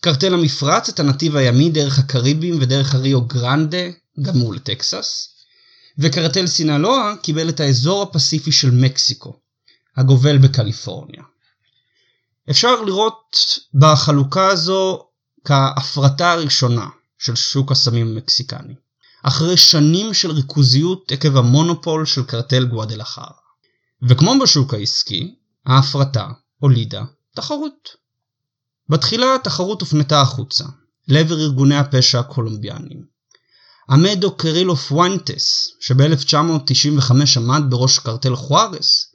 קרטל 0.00 0.34
המפרץ 0.34 0.88
את 0.88 1.00
הנתיב 1.00 1.36
הימי 1.36 1.70
דרך 1.70 1.98
הקריבים 1.98 2.58
ודרך 2.60 2.94
הריו 2.94 3.20
גרנדה, 3.20 3.86
גם 4.22 4.38
הוא 4.38 4.54
לטקסס. 4.54 5.28
וקרטל 5.98 6.46
סינלואה 6.46 7.14
קיבל 7.22 7.48
את 7.48 7.60
האזור 7.60 8.02
הפסיפי 8.02 8.52
של 8.52 8.70
מקסיקו, 8.70 9.36
הגובל 9.96 10.38
בקליפורניה. 10.38 11.22
אפשר 12.50 12.82
לראות 12.82 13.36
בחלוקה 13.74 14.46
הזו 14.48 15.06
כהפרטה 15.44 16.32
הראשונה 16.32 16.86
של 17.18 17.34
שוק 17.34 17.72
הסמים 17.72 18.06
המקסיקני, 18.06 18.74
אחרי 19.22 19.56
שנים 19.56 20.14
של 20.14 20.30
ריכוזיות 20.30 21.12
עקב 21.12 21.36
המונופול 21.36 22.06
של 22.06 22.22
קרטל 22.22 22.64
גואדלחר. 22.64 23.30
וכמו 24.08 24.34
בשוק 24.42 24.74
העסקי, 24.74 25.34
ההפרטה 25.66 26.28
הולידה 26.58 27.04
תחרות. 27.34 27.96
בתחילה 28.88 29.34
התחרות 29.34 29.80
הופנתה 29.80 30.20
החוצה, 30.20 30.64
לעבר 31.08 31.40
ארגוני 31.40 31.76
הפשע 31.76 32.18
הקולומביאנים. 32.20 33.04
עמדו 33.90 34.36
קרילו 34.36 34.76
פואנטס, 34.76 35.68
שב-1995 35.80 37.12
עמד 37.36 37.62
בראש 37.68 37.98
קרטל 37.98 38.36
חוארס, 38.36 39.13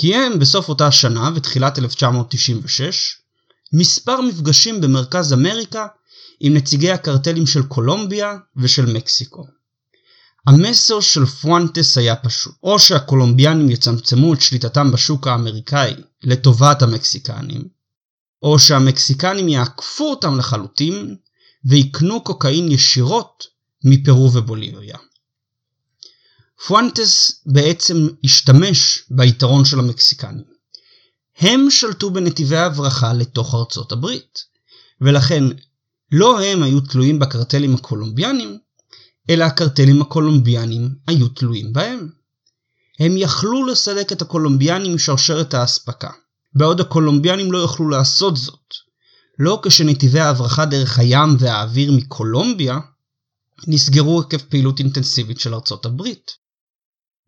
קיים 0.00 0.38
בסוף 0.38 0.68
אותה 0.68 0.86
השנה 0.86 1.30
ותחילת 1.34 1.78
1996 1.78 3.16
מספר 3.72 4.20
מפגשים 4.20 4.80
במרכז 4.80 5.32
אמריקה 5.32 5.86
עם 6.40 6.54
נציגי 6.54 6.90
הקרטלים 6.90 7.46
של 7.46 7.62
קולומביה 7.62 8.36
ושל 8.56 8.92
מקסיקו. 8.96 9.46
המסר 10.46 11.00
של 11.00 11.26
פואנטס 11.26 11.98
היה 11.98 12.16
פשוט, 12.16 12.54
או 12.62 12.78
שהקולומביאנים 12.78 13.70
יצמצמו 13.70 14.34
את 14.34 14.40
שליטתם 14.40 14.92
בשוק 14.92 15.26
האמריקאי 15.26 15.94
לטובת 16.22 16.82
המקסיקנים, 16.82 17.64
או 18.42 18.58
שהמקסיקנים 18.58 19.48
יעקפו 19.48 20.10
אותם 20.10 20.38
לחלוטין 20.38 21.16
ויקנו 21.64 22.24
קוקאין 22.24 22.72
ישירות 22.72 23.46
מפרו 23.84 24.32
ובוליביה. 24.32 24.96
פואנטס 26.66 27.42
בעצם 27.46 28.08
השתמש 28.24 29.02
ביתרון 29.10 29.64
של 29.64 29.78
המקסיקנים. 29.78 30.44
הם 31.38 31.70
שלטו 31.70 32.10
בנתיבי 32.10 32.56
ההברחה 32.56 33.12
לתוך 33.12 33.54
ארצות 33.54 33.92
הברית, 33.92 34.38
ולכן 35.00 35.44
לא 36.12 36.42
הם 36.42 36.62
היו 36.62 36.80
תלויים 36.80 37.18
בקרטלים 37.18 37.74
הקולומביאנים, 37.74 38.58
אלא 39.30 39.44
הקרטלים 39.44 40.02
הקולומביאנים 40.02 40.94
היו 41.06 41.28
תלויים 41.28 41.72
בהם. 41.72 42.08
הם 43.00 43.16
יכלו 43.16 43.66
לסלק 43.66 44.12
את 44.12 44.22
הקולומביאנים 44.22 44.94
משרשרת 44.94 45.54
האספקה, 45.54 46.10
בעוד 46.54 46.80
הקולומביאנים 46.80 47.52
לא 47.52 47.58
יוכלו 47.58 47.88
לעשות 47.88 48.36
זאת. 48.36 48.74
לא 49.38 49.60
כשנתיבי 49.64 50.20
ההברחה 50.20 50.64
דרך 50.64 50.98
הים 50.98 51.36
והאוויר 51.38 51.92
מקולומביה 51.92 52.78
נסגרו 53.66 54.20
עקב 54.20 54.38
פעילות 54.38 54.78
אינטנסיבית 54.78 55.40
של 55.40 55.54
ארצות 55.54 55.86
הברית. 55.86 56.39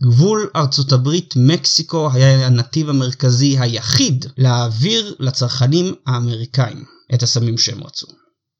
גבול 0.02 0.50
ארצות 0.56 0.92
הברית 0.92 1.34
מקסיקו 1.36 2.10
היה 2.12 2.46
הנתיב 2.46 2.88
המרכזי 2.88 3.58
היחיד 3.58 4.26
להעביר 4.36 5.14
לצרכנים 5.18 5.94
האמריקאים 6.06 6.84
את 7.14 7.22
הסמים 7.22 7.58
שהם 7.58 7.84
רצו. 7.84 8.06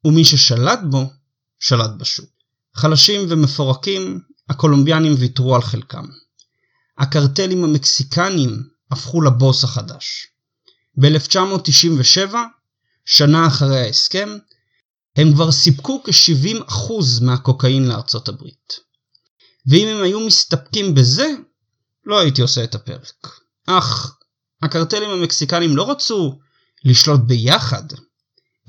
ומי 0.05 0.25
ששלט 0.25 0.79
בו, 0.91 1.11
שלט 1.59 1.91
בשוק. 1.99 2.31
חלשים 2.75 3.27
ומפורקים, 3.29 4.21
הקולומביאנים 4.49 5.15
ויתרו 5.19 5.55
על 5.55 5.63
חלקם. 5.63 6.05
הקרטלים 6.99 7.65
המקסיקנים 7.65 8.63
הפכו 8.91 9.23
לבוס 9.23 9.65
החדש. 9.65 10.27
ב-1997, 11.01 12.35
שנה 13.05 13.47
אחרי 13.47 13.81
ההסכם, 13.81 14.29
הם 15.17 15.33
כבר 15.33 15.53
סיפקו 15.53 16.03
כ-70% 16.05 16.93
מהקוקאין 17.23 17.89
לארצות 17.89 18.29
הברית. 18.29 18.92
ואם 19.67 19.89
הם 19.89 20.03
היו 20.03 20.21
מסתפקים 20.21 20.95
בזה, 20.95 21.27
לא 22.05 22.19
הייתי 22.19 22.43
עושה 22.43 22.65
את 22.65 22.75
הפרק. 22.75 23.29
אך, 23.67 24.17
הקרטלים 24.63 25.11
המקסיקנים 25.11 25.77
לא 25.77 25.91
רצו 25.91 26.39
לשלוט 26.85 27.21
ביחד, 27.21 27.83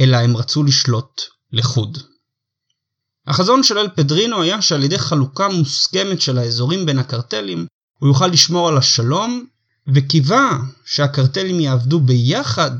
אלא 0.01 0.17
הם 0.17 0.37
רצו 0.37 0.63
לשלוט 0.63 1.21
לחוד. 1.51 1.97
החזון 3.27 3.63
של 3.63 3.77
אל 3.77 3.89
פדרינו 3.95 4.41
היה 4.41 4.61
שעל 4.61 4.83
ידי 4.83 4.99
חלוקה 4.99 5.47
מוסכמת 5.47 6.21
של 6.21 6.37
האזורים 6.37 6.85
בין 6.85 6.99
הקרטלים, 6.99 7.67
הוא 7.99 8.09
יוכל 8.09 8.27
לשמור 8.27 8.67
על 8.67 8.77
השלום, 8.77 9.45
וקיווה 9.87 10.59
שהקרטלים 10.85 11.59
יעבדו 11.59 11.99
ביחד 11.99 12.71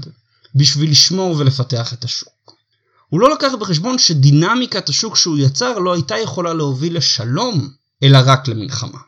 בשביל 0.56 0.92
לשמור 0.92 1.36
ולפתח 1.38 1.94
את 1.94 2.04
השוק. 2.04 2.56
הוא 3.10 3.20
לא 3.20 3.34
לקח 3.34 3.52
בחשבון 3.60 3.98
שדינמיקת 3.98 4.90
השוק 4.90 5.16
שהוא 5.16 5.38
יצר 5.38 5.80
לא 5.80 5.94
הייתה 5.94 6.18
יכולה 6.18 6.54
להוביל 6.54 6.98
לשלום, 6.98 7.70
אלא 8.04 8.20
רק 8.26 8.48
למלחמה. 8.48 9.00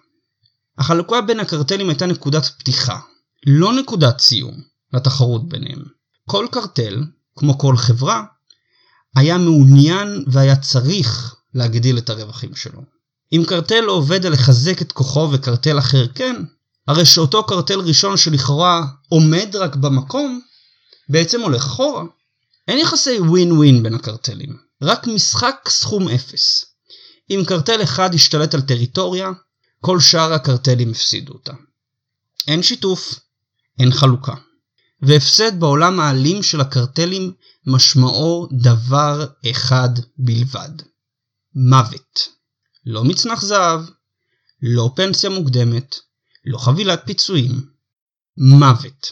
החלוקה 0.78 1.22
בין 1.22 1.40
הקרטלים 1.40 1.90
הייתה 1.90 2.06
נקודת 2.06 2.46
פתיחה, 2.46 3.00
לא 3.48 3.74
נקודת 3.74 4.20
סיום, 4.20 4.62
לתחרות 4.94 5.50
ביניהם. 5.50 5.84
כל 6.30 6.48
קרטל, 6.52 7.04
כמו 7.36 7.58
כל 7.58 7.78
חברה, 7.78 8.24
היה 9.16 9.38
מעוניין 9.38 10.26
והיה 10.28 10.56
צריך 10.56 11.36
להגדיל 11.54 11.98
את 11.98 12.10
הרווחים 12.10 12.56
שלו. 12.56 12.82
אם 13.34 13.44
קרטל 13.48 13.82
לא 13.82 13.92
עובד 13.92 14.26
על 14.26 14.34
לחזק 14.34 14.82
את 14.82 14.92
כוחו 14.92 15.30
וקרטל 15.32 15.80
אחר 15.80 16.08
כן, 16.08 16.36
הרי 16.88 17.06
שאותו 17.06 17.44
קרטל 17.44 17.80
ראשון 17.80 18.18
שלכאורה 18.18 18.86
עומד 19.10 19.56
רק 19.56 19.76
במקום, 19.76 20.42
בעצם 21.10 21.42
הולך 21.42 21.66
אחורה. 21.66 22.04
אין 22.68 22.78
יחסי 22.78 23.20
ווין 23.20 23.52
ווין 23.52 23.84
בין 23.84 23.94
הקרטלים, 23.94 24.58
רק 24.82 25.08
משחק 25.08 25.56
סכום 25.68 26.10
אפס. 26.10 26.75
אם 27.30 27.44
קרטל 27.48 27.84
אחד 27.84 28.14
ישתלט 28.14 28.54
על 28.54 28.62
טריטוריה, 28.62 29.32
כל 29.82 30.00
שאר 30.00 30.34
הקרטלים 30.34 30.92
הפסידו 30.92 31.34
אותה. 31.34 31.54
אין 32.48 32.64
שיתוף, 32.64 33.20
אין 33.80 33.92
חלוקה. 33.92 34.36
והפסד 35.02 35.60
בעולם 35.60 36.00
האלים 36.00 36.44
של 36.44 36.62
הקרטלים 36.62 37.34
משמעו 37.68 38.48
דבר 38.52 39.26
אחד 39.52 39.90
בלבד. 40.18 40.70
מוות. 41.56 42.30
לא 42.86 43.04
מצנח 43.04 43.42
זהב, 43.42 43.82
לא 44.62 44.92
פנסיה 44.96 45.30
מוקדמת, 45.30 45.96
לא 46.46 46.58
חבילת 46.58 47.02
פיצויים. 47.06 47.70
מוות. 48.38 49.12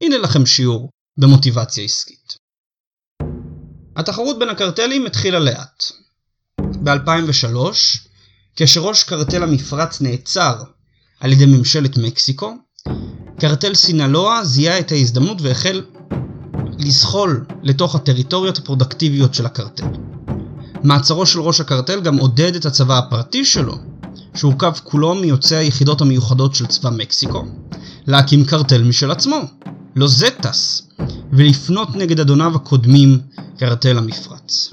הנה 0.00 0.18
לכם 0.18 0.46
שיעור 0.46 0.90
במוטיבציה 1.16 1.84
עסקית. 1.84 2.34
התחרות 3.96 4.38
בין 4.38 4.48
הקרטלים 4.48 5.06
התחילה 5.06 5.38
לאט. 5.38 5.84
ב-2003, 6.82 7.56
כאשר 8.56 8.80
ראש 8.80 9.02
קרטל 9.02 9.42
המפרץ 9.42 10.00
נעצר 10.00 10.54
על 11.20 11.32
ידי 11.32 11.46
ממשלת 11.46 11.98
מקסיקו, 11.98 12.54
קרטל 13.40 13.74
סינלואה 13.74 14.44
זיהה 14.44 14.78
את 14.78 14.92
ההזדמנות 14.92 15.42
והחל 15.42 15.82
לזחול 16.78 17.44
לתוך 17.62 17.94
הטריטוריות 17.94 18.58
הפרודקטיביות 18.58 19.34
של 19.34 19.46
הקרטל. 19.46 19.86
מעצרו 20.82 21.26
של 21.26 21.40
ראש 21.40 21.60
הקרטל 21.60 22.00
גם 22.00 22.16
עודד 22.16 22.54
את 22.54 22.66
הצבא 22.66 22.98
הפרטי 22.98 23.44
שלו, 23.44 23.74
שהורכב 24.34 24.72
כולו 24.84 25.14
מיוצאי 25.14 25.56
היחידות 25.56 26.00
המיוחדות 26.00 26.54
של 26.54 26.66
צבא 26.66 26.90
מקסיקו, 26.90 27.44
להקים 28.06 28.44
קרטל 28.44 28.82
משל 28.82 29.10
עצמו, 29.10 29.40
לוזטס, 29.96 30.82
ולפנות 31.32 31.96
נגד 31.96 32.20
אדוניו 32.20 32.56
הקודמים, 32.56 33.20
קרטל 33.58 33.98
המפרץ. 33.98 34.70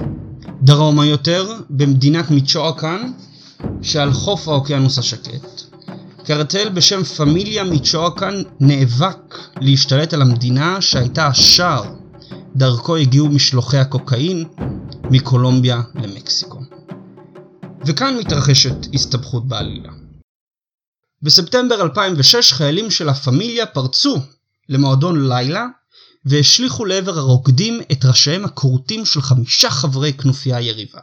דרומה 0.62 1.06
יותר, 1.06 1.54
במדינת 1.69 2.32
מיצ'ואקן, 2.32 3.12
שעל 3.82 4.13
חוף 4.13 4.47
האוקיינוס 4.47 4.99
השקט, 4.99 5.62
קרטל 6.25 6.69
בשם 6.69 7.04
פמיליה 7.04 7.63
מיצ'ואקן 7.63 8.34
נאבק 8.60 9.38
להשתלט 9.62 10.13
על 10.13 10.21
המדינה 10.21 10.82
שהייתה 10.82 11.27
השער 11.27 11.84
דרכו 12.56 12.95
הגיעו 12.95 13.27
משלוחי 13.27 13.77
הקוקאין 13.77 14.45
מקולומביה 15.12 15.82
למקסיקו. 15.95 16.62
וכאן 17.86 18.17
מתרחשת 18.19 18.75
הסתבכות 18.93 19.47
בעלילה. 19.47 19.91
בספטמבר 21.21 21.82
2006 21.82 22.54
חיילים 22.54 22.91
של 22.91 23.10
הפמיליה 23.10 23.65
פרצו 23.65 24.17
למועדון 24.69 25.27
לילה 25.30 25.67
והשליכו 26.25 26.86
לעבר 26.86 27.17
הרוקדים 27.17 27.81
את 27.91 28.05
ראשיהם 28.05 28.45
הכורתים 28.45 29.05
של 29.05 29.21
חמישה 29.21 29.69
חברי 29.69 30.13
כנופיה 30.13 30.62
יריבה. 30.62 30.99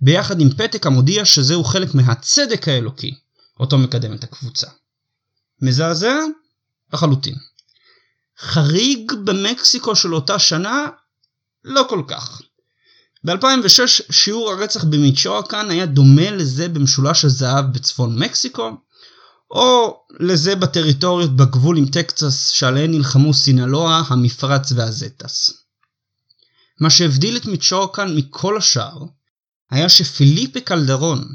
ביחד 0.00 0.40
עם 0.40 0.50
פתק 0.50 0.86
המודיע 0.86 1.24
שזהו 1.24 1.64
חלק 1.64 1.94
מהצדק 1.94 2.68
האלוקי 2.68 3.14
אותו 3.60 3.78
מקדמת 3.78 4.24
הקבוצה. 4.24 4.66
מזעזע? 5.62 6.14
לחלוטין. 6.92 7.34
חריג 8.38 9.12
במקסיקו 9.24 9.96
של 9.96 10.14
אותה 10.14 10.38
שנה? 10.38 10.86
לא 11.64 11.86
כל 11.88 12.02
כך. 12.08 12.42
ב-2006 13.24 14.12
שיעור 14.12 14.50
הרצח 14.50 14.84
במיצ'ואקן 14.84 15.70
היה 15.70 15.86
דומה 15.86 16.30
לזה 16.30 16.68
במשולש 16.68 17.24
הזהב 17.24 17.72
בצפון 17.72 18.18
מקסיקו, 18.18 18.70
או 19.52 20.00
לזה 20.20 20.56
בטריטוריות 20.56 21.36
בגבול 21.36 21.78
עם 21.78 21.86
טקסס 21.86 22.48
שעליהן 22.48 22.90
נלחמו 22.90 23.34
סינלואה, 23.34 24.02
המפרץ 24.08 24.72
והזטס. 24.72 25.50
מה 26.80 26.90
שהבדיל 26.90 27.36
את 27.36 27.46
מיצ'ורקן 27.46 28.16
מכל 28.16 28.56
השאר, 28.56 28.98
היה 29.70 29.88
שפיליפה 29.88 30.60
קלדרון, 30.60 31.34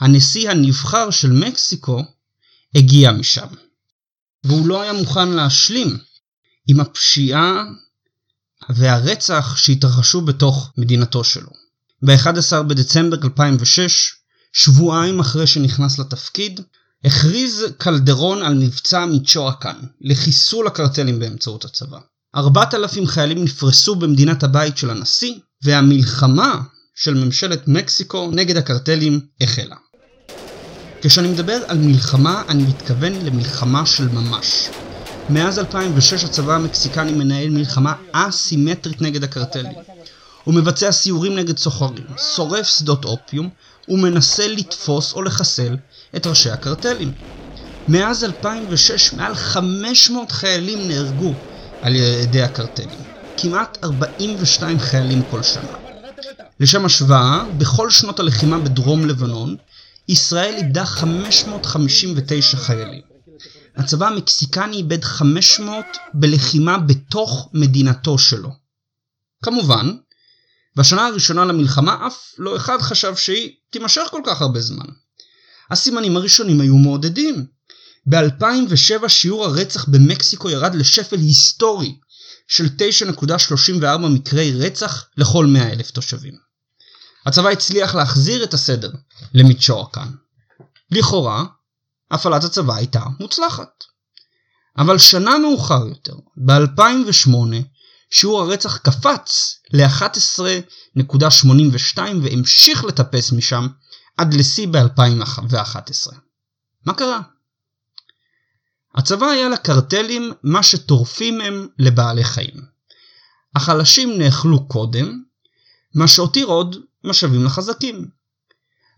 הנשיא 0.00 0.50
הנבחר 0.50 1.10
של 1.10 1.30
מקסיקו, 1.30 2.02
הגיע 2.74 3.12
משם. 3.12 3.46
והוא 4.44 4.66
לא 4.66 4.82
היה 4.82 4.92
מוכן 4.92 5.28
להשלים 5.28 5.98
עם 6.68 6.80
הפשיעה 6.80 7.64
והרצח 8.68 9.56
שהתרחשו 9.56 10.20
בתוך 10.20 10.72
מדינתו 10.78 11.24
שלו. 11.24 11.50
ב-11 12.02 12.62
בדצמבר 12.62 13.16
2006, 13.24 14.14
שבועיים 14.52 15.20
אחרי 15.20 15.46
שנכנס 15.46 15.98
לתפקיד, 15.98 16.60
הכריז 17.04 17.64
קלדרון 17.78 18.42
על 18.42 18.54
מבצע 18.54 19.06
מיצ'ואקן 19.06 19.76
לחיסול 20.00 20.66
הקרטלים 20.66 21.18
באמצעות 21.18 21.64
הצבא. 21.64 21.98
4,000 22.36 23.06
חיילים 23.06 23.44
נפרסו 23.44 23.94
במדינת 23.94 24.42
הבית 24.42 24.78
של 24.78 24.90
הנשיא, 24.90 25.34
והמלחמה 25.64 26.60
של 26.94 27.14
ממשלת 27.14 27.68
מקסיקו 27.68 28.30
נגד 28.30 28.56
הקרטלים 28.56 29.20
החלה. 29.40 29.76
כשאני 31.02 31.28
מדבר 31.28 31.58
על 31.68 31.78
מלחמה, 31.78 32.42
אני 32.48 32.62
מתכוון 32.62 33.12
למלחמה 33.12 33.86
של 33.86 34.08
ממש. 34.08 34.68
מאז 35.30 35.58
2006 35.58 36.24
הצבא 36.24 36.54
המקסיקני 36.54 37.12
מנהל 37.12 37.50
מלחמה 37.50 37.94
אסימטרית 38.12 39.02
נגד 39.02 39.24
הקרטלים. 39.24 39.72
הוא 40.44 40.54
מבצע 40.54 40.92
סיורים 40.92 41.34
נגד 41.34 41.58
סוחרים, 41.58 42.04
שורף 42.36 42.66
שדות 42.66 43.04
אופיום, 43.04 43.48
ומנסה 43.92 44.48
לתפוס 44.48 45.12
או 45.12 45.22
לחסל 45.22 45.76
את 46.16 46.26
ראשי 46.26 46.50
הקרטלים. 46.50 47.12
מאז 47.88 48.24
2006 48.24 49.12
מעל 49.12 49.34
500 49.34 50.32
חיילים 50.32 50.88
נהרגו 50.88 51.34
על 51.82 51.94
ידי 51.94 52.42
הקרטלים. 52.42 52.98
כמעט 53.36 53.78
42 53.84 54.78
חיילים 54.78 55.22
כל 55.30 55.42
שנה. 55.42 55.72
לשם 56.60 56.84
השוואה, 56.84 57.44
בכל 57.58 57.90
שנות 57.90 58.20
הלחימה 58.20 58.58
בדרום 58.58 59.06
לבנון, 59.06 59.56
ישראל 60.08 60.54
איבדה 60.56 60.86
559 60.86 62.56
חיילים. 62.56 63.00
הצבא 63.76 64.06
המקסיקני 64.06 64.76
איבד 64.76 65.04
500 65.04 65.84
בלחימה 66.14 66.78
בתוך 66.78 67.48
מדינתו 67.52 68.18
שלו. 68.18 68.50
כמובן, 69.44 69.96
בשנה 70.76 71.06
הראשונה 71.06 71.44
למלחמה 71.44 72.06
אף 72.06 72.34
לא 72.38 72.56
אחד 72.56 72.82
חשב 72.82 73.16
שהיא 73.16 73.52
תימשך 73.70 74.02
כל 74.10 74.20
כך 74.26 74.42
הרבה 74.42 74.60
זמן. 74.60 74.86
הסימנים 75.70 76.16
הראשונים 76.16 76.60
היו 76.60 76.76
מעודדים. 76.76 77.46
ב-2007 78.06 79.08
שיעור 79.08 79.44
הרצח 79.44 79.84
במקסיקו 79.88 80.50
ירד 80.50 80.74
לשפל 80.74 81.16
היסטורי 81.16 81.98
של 82.48 82.66
9.34 82.66 83.98
מקרי 83.98 84.52
רצח 84.52 85.06
לכל 85.16 85.46
100 85.46 85.72
אלף 85.72 85.90
תושבים. 85.90 86.34
הצבא 87.26 87.48
הצליח 87.48 87.94
להחזיר 87.94 88.44
את 88.44 88.54
הסדר 88.54 88.90
למיצ'ורקן. 89.34 90.08
לכאורה, 90.90 91.44
הפעלת 92.10 92.44
הצבא 92.44 92.74
הייתה 92.74 93.00
מוצלחת. 93.20 93.84
אבל 94.78 94.98
שנה 94.98 95.38
מאוחר 95.38 95.86
יותר, 95.88 96.14
ב-2008, 96.36 97.30
שיעור 98.12 98.40
הרצח 98.40 98.76
קפץ 98.76 99.58
ל-11.82 99.72 101.98
והמשיך 102.22 102.84
לטפס 102.84 103.32
משם 103.32 103.66
עד 104.16 104.34
לשיא 104.34 104.66
ב-2011. 104.70 106.14
מה 106.86 106.94
קרה? 106.94 107.20
הצבא 108.94 109.26
היה 109.26 109.48
לקרטלים 109.48 110.32
מה 110.42 110.62
שטורפים 110.62 111.40
הם 111.40 111.68
לבעלי 111.78 112.24
חיים. 112.24 112.72
החלשים 113.54 114.18
נאכלו 114.18 114.68
קודם, 114.68 115.22
מה 115.94 116.08
שהותיר 116.08 116.46
עוד 116.46 116.76
משאבים 117.04 117.44
לחזקים. 117.44 118.08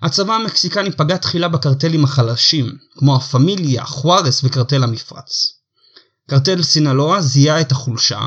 הצבא 0.03 0.35
המקסיקני 0.35 0.93
פגע 0.93 1.17
תחילה 1.17 1.49
בקרטלים 1.49 2.05
החלשים, 2.05 2.79
כמו 2.99 3.17
הפמיליה, 3.17 3.85
חוארס 3.85 4.45
וקרטל 4.45 4.83
המפרץ. 4.83 5.59
קרטל 6.31 6.63
סינלואה 6.63 7.21
זיהה 7.21 7.61
את 7.61 7.73
החולשה, 7.73 8.21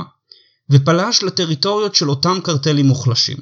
ופלש 0.69 1.23
לטריטוריות 1.23 1.95
של 1.95 2.09
אותם 2.09 2.39
קרטלים 2.43 2.85
מוחלשים. 2.85 3.37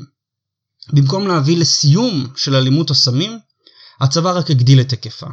במקום 0.94 1.28
להביא 1.28 1.58
לסיום 1.58 2.28
של 2.36 2.56
אלימות 2.56 2.92
הסמים, 2.92 3.40
הצבא 4.02 4.32
רק 4.32 4.52
הגדיל 4.52 4.82
את 4.82 4.92
היקפה. 4.92 5.28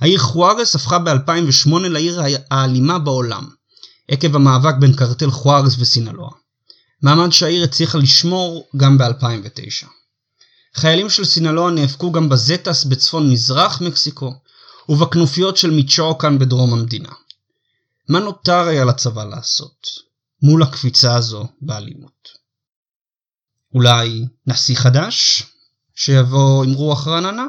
העיר 0.00 0.18
חוארס 0.18 0.74
הפכה 0.74 0.98
ב-2008 0.98 1.78
לעיר 1.78 2.20
האלימה 2.50 2.98
בעולם, 2.98 3.48
עקב 4.08 4.36
המאבק 4.36 4.74
בין 4.80 4.96
קרטל 4.96 5.30
חוארס 5.30 5.76
וסינלואה. 5.78 6.30
מעמד 7.02 7.32
שהעיר 7.32 7.64
הצליחה 7.64 7.98
לשמור 7.98 8.68
גם 8.76 8.98
ב-2009. 8.98 9.86
חיילים 10.74 11.10
של 11.10 11.24
סינלואה 11.24 11.70
נאבקו 11.70 12.12
גם 12.12 12.28
בזטאס 12.28 12.84
בצפון 12.84 13.30
מזרח 13.30 13.80
מקסיקו, 13.80 14.34
ובכנופיות 14.88 15.56
של 15.56 15.70
מיצ'ואקן 15.70 16.38
בדרום 16.38 16.72
המדינה. 16.72 17.08
מה 18.08 18.20
נותר 18.20 18.66
היה 18.66 18.84
לצבא 18.84 19.24
לעשות 19.24 19.88
מול 20.44 20.62
הקפיצה 20.62 21.14
הזו 21.16 21.46
באלימות? 21.60 22.28
אולי 23.74 24.24
נשיא 24.46 24.76
חדש 24.76 25.42
שיבוא 25.94 26.64
עם 26.64 26.72
רוח 26.72 27.08
רעננה? 27.08 27.46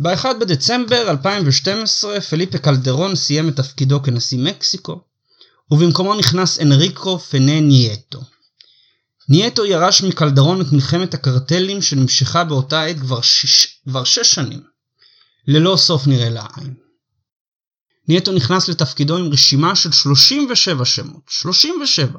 ב-1 0.00 0.24
בדצמבר 0.40 1.10
2012 1.10 2.20
פליפה 2.20 2.58
קלדרון 2.58 3.16
סיים 3.16 3.48
את 3.48 3.56
תפקידו 3.56 4.02
כנשיא 4.02 4.38
מקסיקו, 4.38 5.00
ובמקומו 5.70 6.14
נכנס 6.14 6.60
אנריקה 6.60 7.18
פניה 7.18 7.60
נייטו. 7.60 8.20
נייטו 9.28 9.64
ירש 9.64 10.02
מקלדרון 10.02 10.60
את 10.60 10.66
מלחמת 10.72 11.14
הקרטלים 11.14 11.82
שנמשכה 11.82 12.44
באותה 12.44 12.82
עת 12.82 12.98
כבר, 12.98 13.20
שיש, 13.20 13.80
כבר 13.88 14.04
שש 14.04 14.34
שנים, 14.34 14.62
ללא 15.48 15.76
סוף 15.76 16.06
נראה 16.06 16.28
לעין. 16.28 16.81
נייטו 18.08 18.32
נכנס 18.32 18.68
לתפקידו 18.68 19.16
עם 19.16 19.32
רשימה 19.32 19.76
של 19.76 19.92
37 19.92 20.84
שמות, 20.84 21.22
37. 21.28 22.18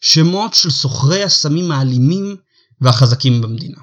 שמות 0.00 0.54
של 0.54 0.70
סוחרי 0.70 1.22
הסמים 1.22 1.72
האלימים 1.72 2.36
והחזקים 2.80 3.40
במדינה. 3.42 3.80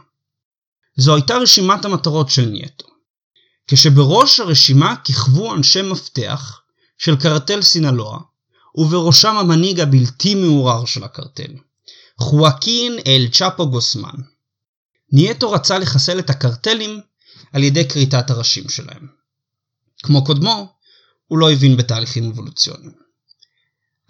זו 0.98 1.16
הייתה 1.16 1.36
רשימת 1.36 1.86
המטרות 1.86 2.30
של 2.30 2.46
נייטו. 2.46 2.88
כשבראש 3.68 4.40
הרשימה 4.40 4.96
כיכבו 5.04 5.56
אנשי 5.56 5.82
מפתח 5.82 6.62
של 6.98 7.16
קרטל 7.16 7.62
סינלואה, 7.62 8.20
ובראשם 8.76 9.38
המנהיג 9.38 9.80
הבלתי 9.80 10.36
מעורער 10.36 10.86
של 10.86 11.04
הקרטל, 11.04 11.54
חואקין 12.20 13.00
אל 13.08 13.28
צ'אפו 13.32 13.70
גוסמן. 13.70 14.16
נייטו 15.12 15.52
רצה 15.52 15.80
לחסל 15.80 16.20
את 16.20 16.30
הקרטלים 16.30 17.02
על 17.54 17.64
ידי 17.64 17.90
כריתת 17.90 18.30
הראשים 18.30 18.70
שלהם. 18.70 19.08
כמו 20.04 20.24
קודמו, 20.24 20.75
הוא 21.28 21.40
לא 21.40 21.52
הבין 21.52 21.78
בתהליכים 21.78 22.30
אבולוציוניים. 22.30 22.92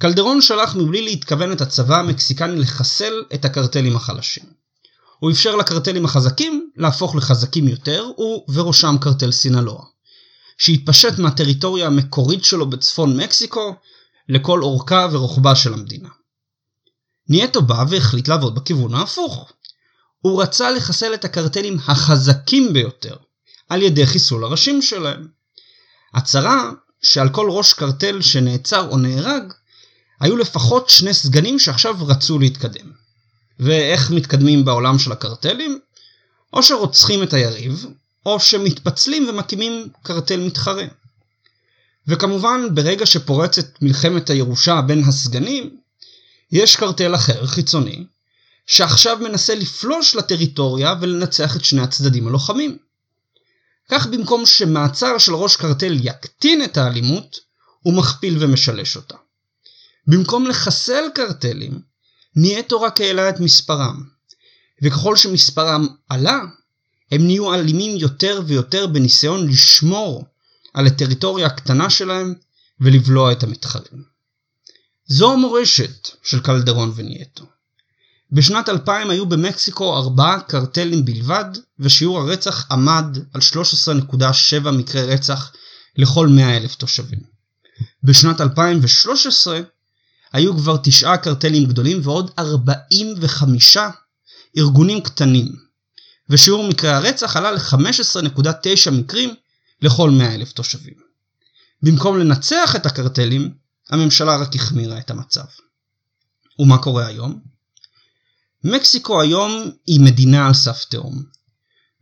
קלדרון 0.01 0.41
שלח 0.41 0.75
מבלי 0.75 1.01
להתכוון 1.01 1.51
את 1.51 1.61
הצבא 1.61 1.99
המקסיקני 1.99 2.55
לחסל 2.55 3.23
את 3.33 3.45
הקרטלים 3.45 3.95
החלשים. 3.95 4.43
הוא 5.19 5.31
אפשר 5.31 5.55
לקרטלים 5.55 6.05
החזקים 6.05 6.69
להפוך 6.75 7.15
לחזקים 7.15 7.67
יותר, 7.67 8.05
ובראשם 8.17 8.95
קרטל 9.01 9.31
סינלואה, 9.31 9.83
שהתפשט 10.57 11.19
מהטריטוריה 11.19 11.87
המקורית 11.87 12.45
שלו 12.45 12.69
בצפון 12.69 13.17
מקסיקו 13.17 13.75
לכל 14.29 14.61
אורכה 14.61 15.07
ורוחבה 15.11 15.55
של 15.55 15.73
המדינה. 15.73 16.09
נייטו 17.29 17.61
בא 17.61 17.85
והחליט 17.89 18.27
לעבוד 18.27 18.55
בכיוון 18.55 18.93
ההפוך. 18.93 19.51
הוא 20.21 20.41
רצה 20.41 20.71
לחסל 20.71 21.13
את 21.13 21.25
הקרטלים 21.25 21.77
החזקים 21.87 22.73
ביותר 22.73 23.15
על 23.69 23.81
ידי 23.81 24.05
חיסול 24.05 24.43
הראשים 24.43 24.81
שלהם. 24.81 25.27
הצרה 26.13 26.71
שעל 27.05 27.29
כל 27.29 27.47
ראש 27.49 27.73
קרטל 27.73 28.21
שנעצר 28.21 28.89
או 28.89 28.97
נהרג, 28.97 29.53
היו 30.19 30.37
לפחות 30.37 30.89
שני 30.89 31.13
סגנים 31.13 31.59
שעכשיו 31.59 31.95
רצו 32.07 32.39
להתקדם. 32.39 32.91
ואיך 33.59 34.11
מתקדמים 34.11 34.65
בעולם 34.65 34.99
של 34.99 35.11
הקרטלים? 35.11 35.79
או 36.53 36.63
שרוצחים 36.63 37.23
את 37.23 37.33
היריב, 37.33 37.85
או 38.25 38.39
שמתפצלים 38.39 39.29
ומקימים 39.29 39.89
קרטל 40.03 40.39
מתחרה. 40.39 40.85
וכמובן, 42.07 42.61
ברגע 42.73 43.05
שפורצת 43.05 43.81
מלחמת 43.81 44.29
הירושה 44.29 44.81
בין 44.81 45.03
הסגנים, 45.03 45.77
יש 46.51 46.75
קרטל 46.75 47.15
אחר, 47.15 47.47
חיצוני, 47.47 48.05
שעכשיו 48.67 49.17
מנסה 49.21 49.55
לפלוש 49.55 50.15
לטריטוריה 50.15 50.95
ולנצח 51.01 51.55
את 51.55 51.65
שני 51.65 51.81
הצדדים 51.81 52.27
הלוחמים. 52.27 52.77
כך 53.89 54.07
במקום 54.07 54.45
שמעצר 54.45 55.17
של 55.17 55.35
ראש 55.35 55.55
קרטל 55.55 55.97
יקטין 56.01 56.63
את 56.63 56.77
האלימות, 56.77 57.39
הוא 57.81 57.93
מכפיל 57.93 58.43
ומשלש 58.43 58.95
אותה. 58.95 59.15
במקום 60.07 60.47
לחסל 60.47 61.03
קרטלים, 61.15 61.79
נייטו 62.35 62.81
רק 62.81 63.01
העלה 63.01 63.29
את 63.29 63.39
מספרם, 63.39 64.03
וככל 64.83 65.15
שמספרם 65.15 65.87
עלה, 66.09 66.39
הם 67.11 67.25
נהיו 67.25 67.53
אלימים 67.53 67.97
יותר 67.97 68.41
ויותר 68.47 68.87
בניסיון 68.87 69.47
לשמור 69.49 70.25
על 70.73 70.87
הטריטוריה 70.87 71.47
הקטנה 71.47 71.89
שלהם 71.89 72.33
ולבלוע 72.79 73.31
את 73.31 73.43
המתחרים. 73.43 74.03
זו 75.07 75.33
המורשת 75.33 76.09
של 76.23 76.39
קלדרון 76.39 76.91
ונייטו. 76.95 77.45
בשנת 78.31 78.69
2000 78.69 79.09
היו 79.09 79.25
במקסיקו 79.25 79.97
ארבעה 79.97 80.41
קרטלים 80.41 81.05
בלבד, 81.05 81.45
ושיעור 81.79 82.19
הרצח 82.19 82.71
עמד 82.71 83.17
על 83.33 83.41
13.7 84.11 84.71
מקרי 84.71 85.05
רצח 85.05 85.51
לכל 85.97 86.27
100 86.27 86.57
אלף 86.57 86.75
תושבים. 86.75 87.19
בשנת 88.03 88.41
2013 88.41 89.59
היו 90.33 90.57
כבר 90.57 90.77
תשעה 90.83 91.17
קרטלים 91.17 91.65
גדולים 91.65 91.99
ועוד 92.03 92.31
45 92.39 93.77
ארגונים 94.57 95.01
קטנים, 95.01 95.55
ושיעור 96.29 96.67
מקרי 96.67 96.89
הרצח 96.89 97.37
עלה 97.37 97.51
ל-15.9 97.51 98.91
מקרים 98.91 99.35
לכל 99.81 100.09
100 100.09 100.35
אלף 100.35 100.51
תושבים. 100.51 100.93
במקום 101.81 102.19
לנצח 102.19 102.75
את 102.75 102.85
הקרטלים, 102.85 103.53
הממשלה 103.89 104.35
רק 104.35 104.55
החמירה 104.55 104.99
את 104.99 105.11
המצב. 105.11 105.45
ומה 106.59 106.77
קורה 106.77 107.07
היום? 107.07 107.54
מקסיקו 108.67 109.21
היום 109.21 109.71
היא 109.87 109.99
מדינה 109.99 110.47
על 110.47 110.53
סף 110.53 110.85
תהום. 110.89 111.23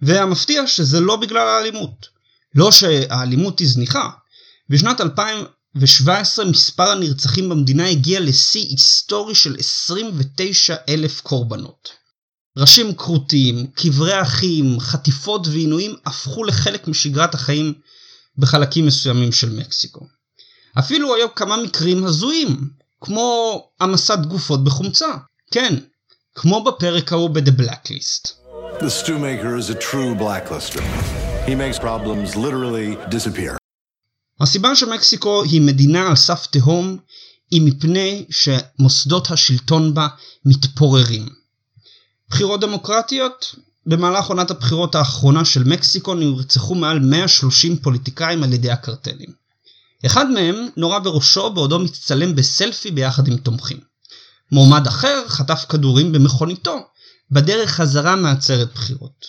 והמפתיע 0.01 0.67
שזה 0.67 0.99
לא 0.99 1.15
בגלל 1.15 1.47
האלימות. 1.47 2.07
לא 2.55 2.71
שהאלימות 2.71 3.59
היא 3.59 3.67
זניחה. 3.67 4.09
בשנת 4.69 5.01
2017 5.01 6.45
מספר 6.45 6.91
הנרצחים 6.91 7.49
במדינה 7.49 7.87
הגיע 7.87 8.19
לשיא 8.19 8.65
היסטורי 8.69 9.35
של 9.35 9.55
29 9.59 10.75
אלף 10.89 11.21
קורבנות. 11.21 11.89
ראשים 12.57 12.95
כרותים, 12.95 13.67
קברי 13.67 14.21
אחים, 14.21 14.79
חטיפות 14.79 15.47
ועינויים 15.47 15.95
הפכו 16.05 16.43
לחלק 16.43 16.87
משגרת 16.87 17.33
החיים 17.33 17.73
בחלקים 18.37 18.85
מסוימים 18.85 19.31
של 19.31 19.49
מקסיקו. 19.49 20.07
אפילו 20.79 21.15
היו 21.15 21.35
כמה 21.35 21.57
מקרים 21.57 22.05
הזויים, 22.05 22.69
כמו 23.01 23.59
המסת 23.79 24.19
גופות 24.27 24.63
בחומצה. 24.63 25.07
כן, 25.51 25.75
כמו 26.35 26.63
בפרק 26.63 27.13
ההוא 27.13 27.29
ב-The 27.29 27.51
Blacklist. 27.61 28.33
The 28.79 28.89
stew 28.89 29.19
maker 29.19 29.55
is 29.55 29.69
a 29.69 29.77
true 29.89 30.15
blacklister. 30.15 30.81
He 31.47 31.55
makes 31.55 31.79
problems 31.79 32.35
literally 32.35 32.97
disappear. 33.15 33.57
הסיבה 34.41 34.75
שמקסיקו 34.75 35.43
היא 35.43 35.61
מדינה 35.61 36.07
על 36.07 36.15
סף 36.15 36.45
תהום 36.45 36.97
היא 37.51 37.61
מפני 37.61 38.25
שמוסדות 38.29 39.31
השלטון 39.31 39.93
בה 39.93 40.07
מתפוררים. 40.45 41.29
בחירות 42.29 42.61
דמוקרטיות 42.61 43.55
במהלך 43.85 44.25
עונת 44.25 44.51
הבחירות 44.51 44.95
האחרונה 44.95 45.45
של 45.45 45.63
מקסיקו 45.63 46.15
נרצחו 46.15 46.75
מעל 46.75 46.99
130 46.99 47.77
פוליטיקאים 47.77 48.43
על 48.43 48.53
ידי 48.53 48.71
הקרטלים. 48.71 49.29
אחד 50.05 50.31
מהם 50.31 50.55
נורה 50.77 50.99
בראשו 50.99 51.49
בעודו 51.49 51.79
מצטלם 51.79 52.35
בסלפי 52.35 52.91
ביחד 52.91 53.27
עם 53.27 53.37
תומכים. 53.37 53.92
מועמד 54.53 54.87
אחר 54.87 55.23
חטף 55.27 55.65
כדורים 55.69 56.11
במכוניתו 56.11 56.79
בדרך 57.31 57.71
חזרה 57.71 58.15
מעצרת 58.15 58.73
בחירות. 58.73 59.25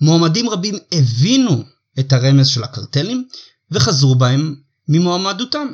מועמדים 0.00 0.48
רבים 0.50 0.74
הבינו 0.92 1.64
את 2.00 2.12
הרמז 2.12 2.46
של 2.46 2.64
הקרטלים 2.64 3.28
וחזרו 3.70 4.14
בהם 4.14 4.54
ממועמדותם. 4.88 5.68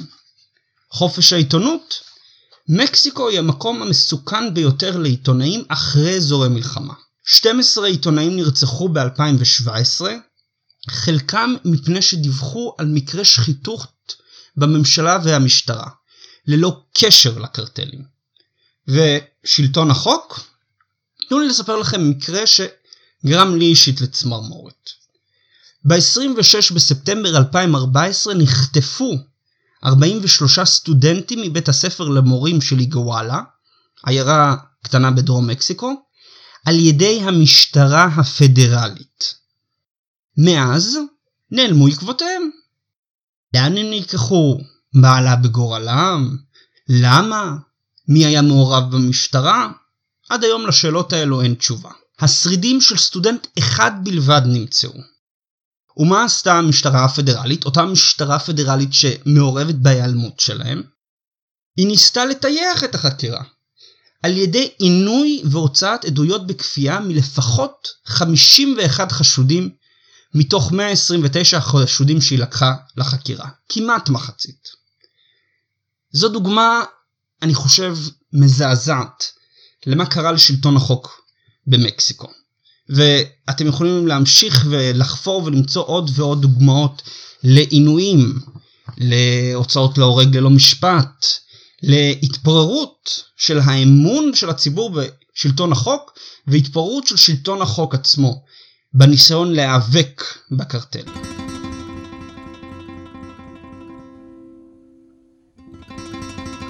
חופש 0.90 1.33
העיתונות 1.33 1.94
מקסיקו 2.68 3.28
היא 3.28 3.38
המקום 3.38 3.83
המסוכן 3.83 4.55
ביותר 4.55 4.98
לעיתונאים 4.98 5.64
אחרי 5.68 6.16
אזורי 6.16 6.48
מלחמה. 6.48 6.94
12 7.24 7.87
עיתונאים 7.87 8.37
נרצחו 8.37 8.88
ב-2017, 8.88 10.05
חלקם 10.90 11.55
מפני 11.64 12.02
שדיווחו 12.02 12.74
על 12.78 12.87
מקרה 12.87 13.24
שחיתות 13.24 14.14
בממשלה 14.57 15.18
והמשטרה, 15.24 15.88
ללא 16.46 16.81
קשר 16.98 17.38
לקרטלים. 17.38 18.12
ושלטון 18.88 19.90
החוק? 19.90 20.40
תנו 21.29 21.40
לי 21.40 21.49
לספר 21.49 21.77
לכם 21.77 22.11
מקרה 22.11 22.42
שגרם 22.47 23.57
לי 23.57 23.64
אישית 23.64 24.01
לצמרמורת. 24.01 24.90
ב-26 25.85 26.75
בספטמבר 26.75 27.37
2014 27.37 28.35
נחטפו 28.35 29.18
43 29.85 30.59
סטודנטים 30.59 31.42
מבית 31.42 31.68
הספר 31.68 32.09
למורים 32.09 32.61
של 32.61 32.79
איגוואלה, 32.79 33.40
עיירה 34.07 34.57
קטנה 34.83 35.11
בדרום 35.11 35.47
מקסיקו, 35.47 35.95
על 36.66 36.75
ידי 36.79 37.21
המשטרה 37.23 38.05
הפדרלית. 38.05 39.35
מאז 40.37 40.99
נעלמו 41.51 41.88
עקבותיהם. 41.88 42.51
לאן 43.55 43.77
הם 43.79 43.90
נלקחו? 43.90 44.59
מה 44.95 45.16
עלה 45.16 45.37
בגורלם? 45.37 46.37
למה? 46.88 47.57
מי 48.12 48.27
היה 48.27 48.42
מעורב 48.42 48.90
במשטרה? 48.90 49.70
עד 50.29 50.44
היום 50.44 50.66
לשאלות 50.66 51.12
האלו 51.12 51.42
אין 51.42 51.55
תשובה. 51.55 51.90
השרידים 52.20 52.81
של 52.81 52.96
סטודנט 52.96 53.46
אחד 53.59 53.90
בלבד 54.03 54.42
נמצאו. 54.46 54.92
ומה 55.96 56.25
עשתה 56.25 56.53
המשטרה 56.55 57.05
הפדרלית, 57.05 57.64
אותה 57.64 57.85
משטרה 57.85 58.38
פדרלית 58.38 58.92
שמעורבת 58.92 59.75
בהיעלמות 59.75 60.40
שלהם? 60.40 60.83
היא 61.77 61.87
ניסתה 61.87 62.25
לטייח 62.25 62.85
את 62.85 62.94
החקירה. 62.94 63.42
על 64.22 64.37
ידי 64.37 64.70
עינוי 64.79 65.42
והוצאת 65.51 66.05
עדויות 66.05 66.46
בכפייה 66.46 67.01
מלפחות 67.01 67.88
51 68.07 69.12
חשודים 69.12 69.70
מתוך 70.35 70.72
129 70.72 71.57
החשודים 71.57 72.20
שהיא 72.20 72.38
לקחה 72.38 72.75
לחקירה. 72.96 73.48
כמעט 73.68 74.09
מחצית. 74.09 74.68
זו 76.12 76.29
דוגמה 76.29 76.85
אני 77.42 77.55
חושב, 77.55 77.96
מזעזעת 78.33 79.24
למה 79.87 80.07
קרה 80.07 80.33
לשלטון 80.33 80.76
החוק 80.76 81.22
במקסיקו. 81.66 82.28
ואתם 82.88 83.66
יכולים 83.66 84.07
להמשיך 84.07 84.66
ולחפור 84.70 85.44
ולמצוא 85.44 85.85
עוד 85.87 86.11
ועוד 86.14 86.42
דוגמאות 86.42 87.02
לעינויים, 87.42 88.38
להוצאות 88.98 89.98
להורג 89.98 90.37
ללא 90.37 90.50
משפט, 90.50 91.26
להתפוררות 91.83 93.24
של 93.37 93.59
האמון 93.59 94.35
של 94.35 94.50
הציבור 94.50 94.90
בשלטון 94.90 95.72
החוק 95.72 96.18
והתפוררות 96.46 97.07
של 97.07 97.16
שלטון 97.16 97.62
החוק 97.62 97.94
עצמו 97.94 98.44
בניסיון 98.94 99.52
להיאבק 99.52 100.22
בקרטל. 100.50 101.41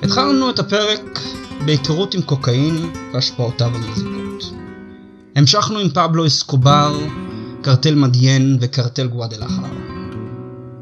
התחלנו 0.03 0.51
את 0.51 0.59
הפרק 0.59 1.21
בהיכרות 1.65 2.15
עם 2.15 2.23
קוקאין 2.23 2.93
והשפעותיו 3.13 3.71
המזיקות. 3.75 4.53
המשכנו 5.37 5.79
עם 5.79 5.89
פבלו 5.91 6.27
אסקובר, 6.27 6.99
קרטל 7.63 7.95
מדיין 7.95 8.59
וקרטל 8.61 9.07
גואדלחר. 9.07 9.63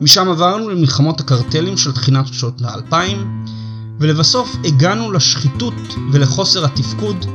משם 0.01 0.29
עברנו 0.29 0.69
למלחמות 0.69 1.21
הקרטלים 1.21 1.77
של 1.77 1.93
תחינת 1.93 2.27
שנות 2.27 2.63
האלפיים, 2.65 3.45
ולבסוף 4.01 4.57
הגענו 4.65 5.13
לשחיתות 5.13 5.75
ולחוסר 6.13 6.65
התפקוד 6.65 7.27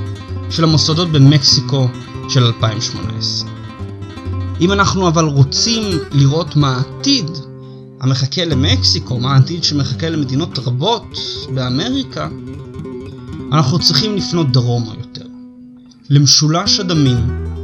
של 0.49 0.63
המוסדות 0.63 1.11
במקסיקו 1.11 1.87
של 2.29 2.45
2018. 2.45 3.49
אם 4.61 4.71
אנחנו 4.71 5.07
אבל 5.07 5.25
רוצים 5.25 5.83
לראות 6.11 6.55
מה 6.55 6.77
העתיד, 6.77 7.31
המחכה 8.05 8.45
למקסיקו, 8.45 9.19
מה 9.19 9.33
העתיד 9.33 9.63
שמחכה 9.63 10.09
למדינות 10.09 10.59
רבות 10.59 11.17
באמריקה, 11.53 12.29
אנחנו 13.51 13.79
צריכים 13.79 14.15
לפנות 14.15 14.51
דרומה 14.51 14.93
יותר, 14.99 15.25
למשולש 16.09 16.79
הדמים 16.79 17.17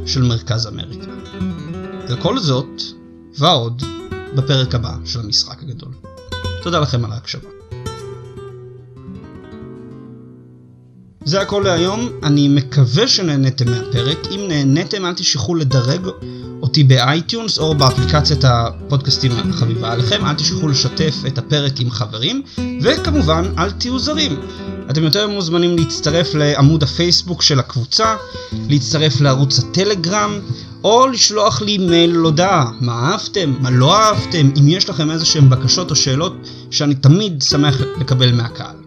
של 0.06 0.22
מרכז 0.22 0.66
אמריקה. 0.66 1.06
וכל 2.08 2.38
זאת, 2.38 2.82
ועוד, 3.38 3.82
בפרק 4.36 4.74
הבא 4.74 4.96
של 5.04 5.20
המשחק 5.20 5.62
הגדול. 5.62 5.92
תודה 6.62 6.80
לכם 6.80 7.04
על 7.04 7.12
ההקשבה. 7.12 7.51
זה 11.24 11.40
הכל 11.40 11.62
להיום, 11.64 12.08
אני 12.22 12.48
מקווה 12.48 13.08
שנהניתם 13.08 13.70
מהפרק, 13.70 14.18
אם 14.30 14.40
נהניתם 14.48 15.06
אל 15.06 15.12
תשכחו 15.12 15.54
לדרג 15.54 16.06
אותי 16.62 16.84
ב 16.84 16.95
iTunes 16.95 17.58
או 17.58 17.74
באפליקציית 17.74 18.44
הפודקאסטים 18.44 19.32
החביבה 19.50 19.92
עליכם, 19.92 20.24
אל 20.24 20.34
תשכחו 20.34 20.68
לשתף 20.68 21.14
את 21.26 21.38
הפרק 21.38 21.80
עם 21.80 21.90
חברים, 21.90 22.42
וכמובן 22.82 23.44
אל 23.58 23.70
תהיו 23.70 23.98
זרים. 23.98 24.40
אתם 24.90 25.02
יותר 25.02 25.28
מוזמנים 25.28 25.78
להצטרף 25.78 26.34
לעמוד 26.34 26.82
הפייסבוק 26.82 27.42
של 27.42 27.58
הקבוצה, 27.58 28.16
להצטרף 28.68 29.20
לערוץ 29.20 29.58
הטלגרם, 29.58 30.40
או 30.84 31.06
לשלוח 31.06 31.62
לי 31.62 31.78
מייל 31.78 32.14
הודעה, 32.14 32.70
מה 32.80 33.10
אהבתם, 33.10 33.54
מה 33.60 33.70
לא 33.70 33.96
אהבתם, 33.96 34.50
אם 34.60 34.68
יש 34.68 34.88
לכם 34.88 35.10
איזה 35.10 35.24
שהם 35.24 35.50
בקשות 35.50 35.90
או 35.90 35.96
שאלות 35.96 36.36
שאני 36.70 36.94
תמיד 36.94 37.42
שמח 37.42 37.80
לקבל 38.00 38.32
מהקהל. 38.32 38.81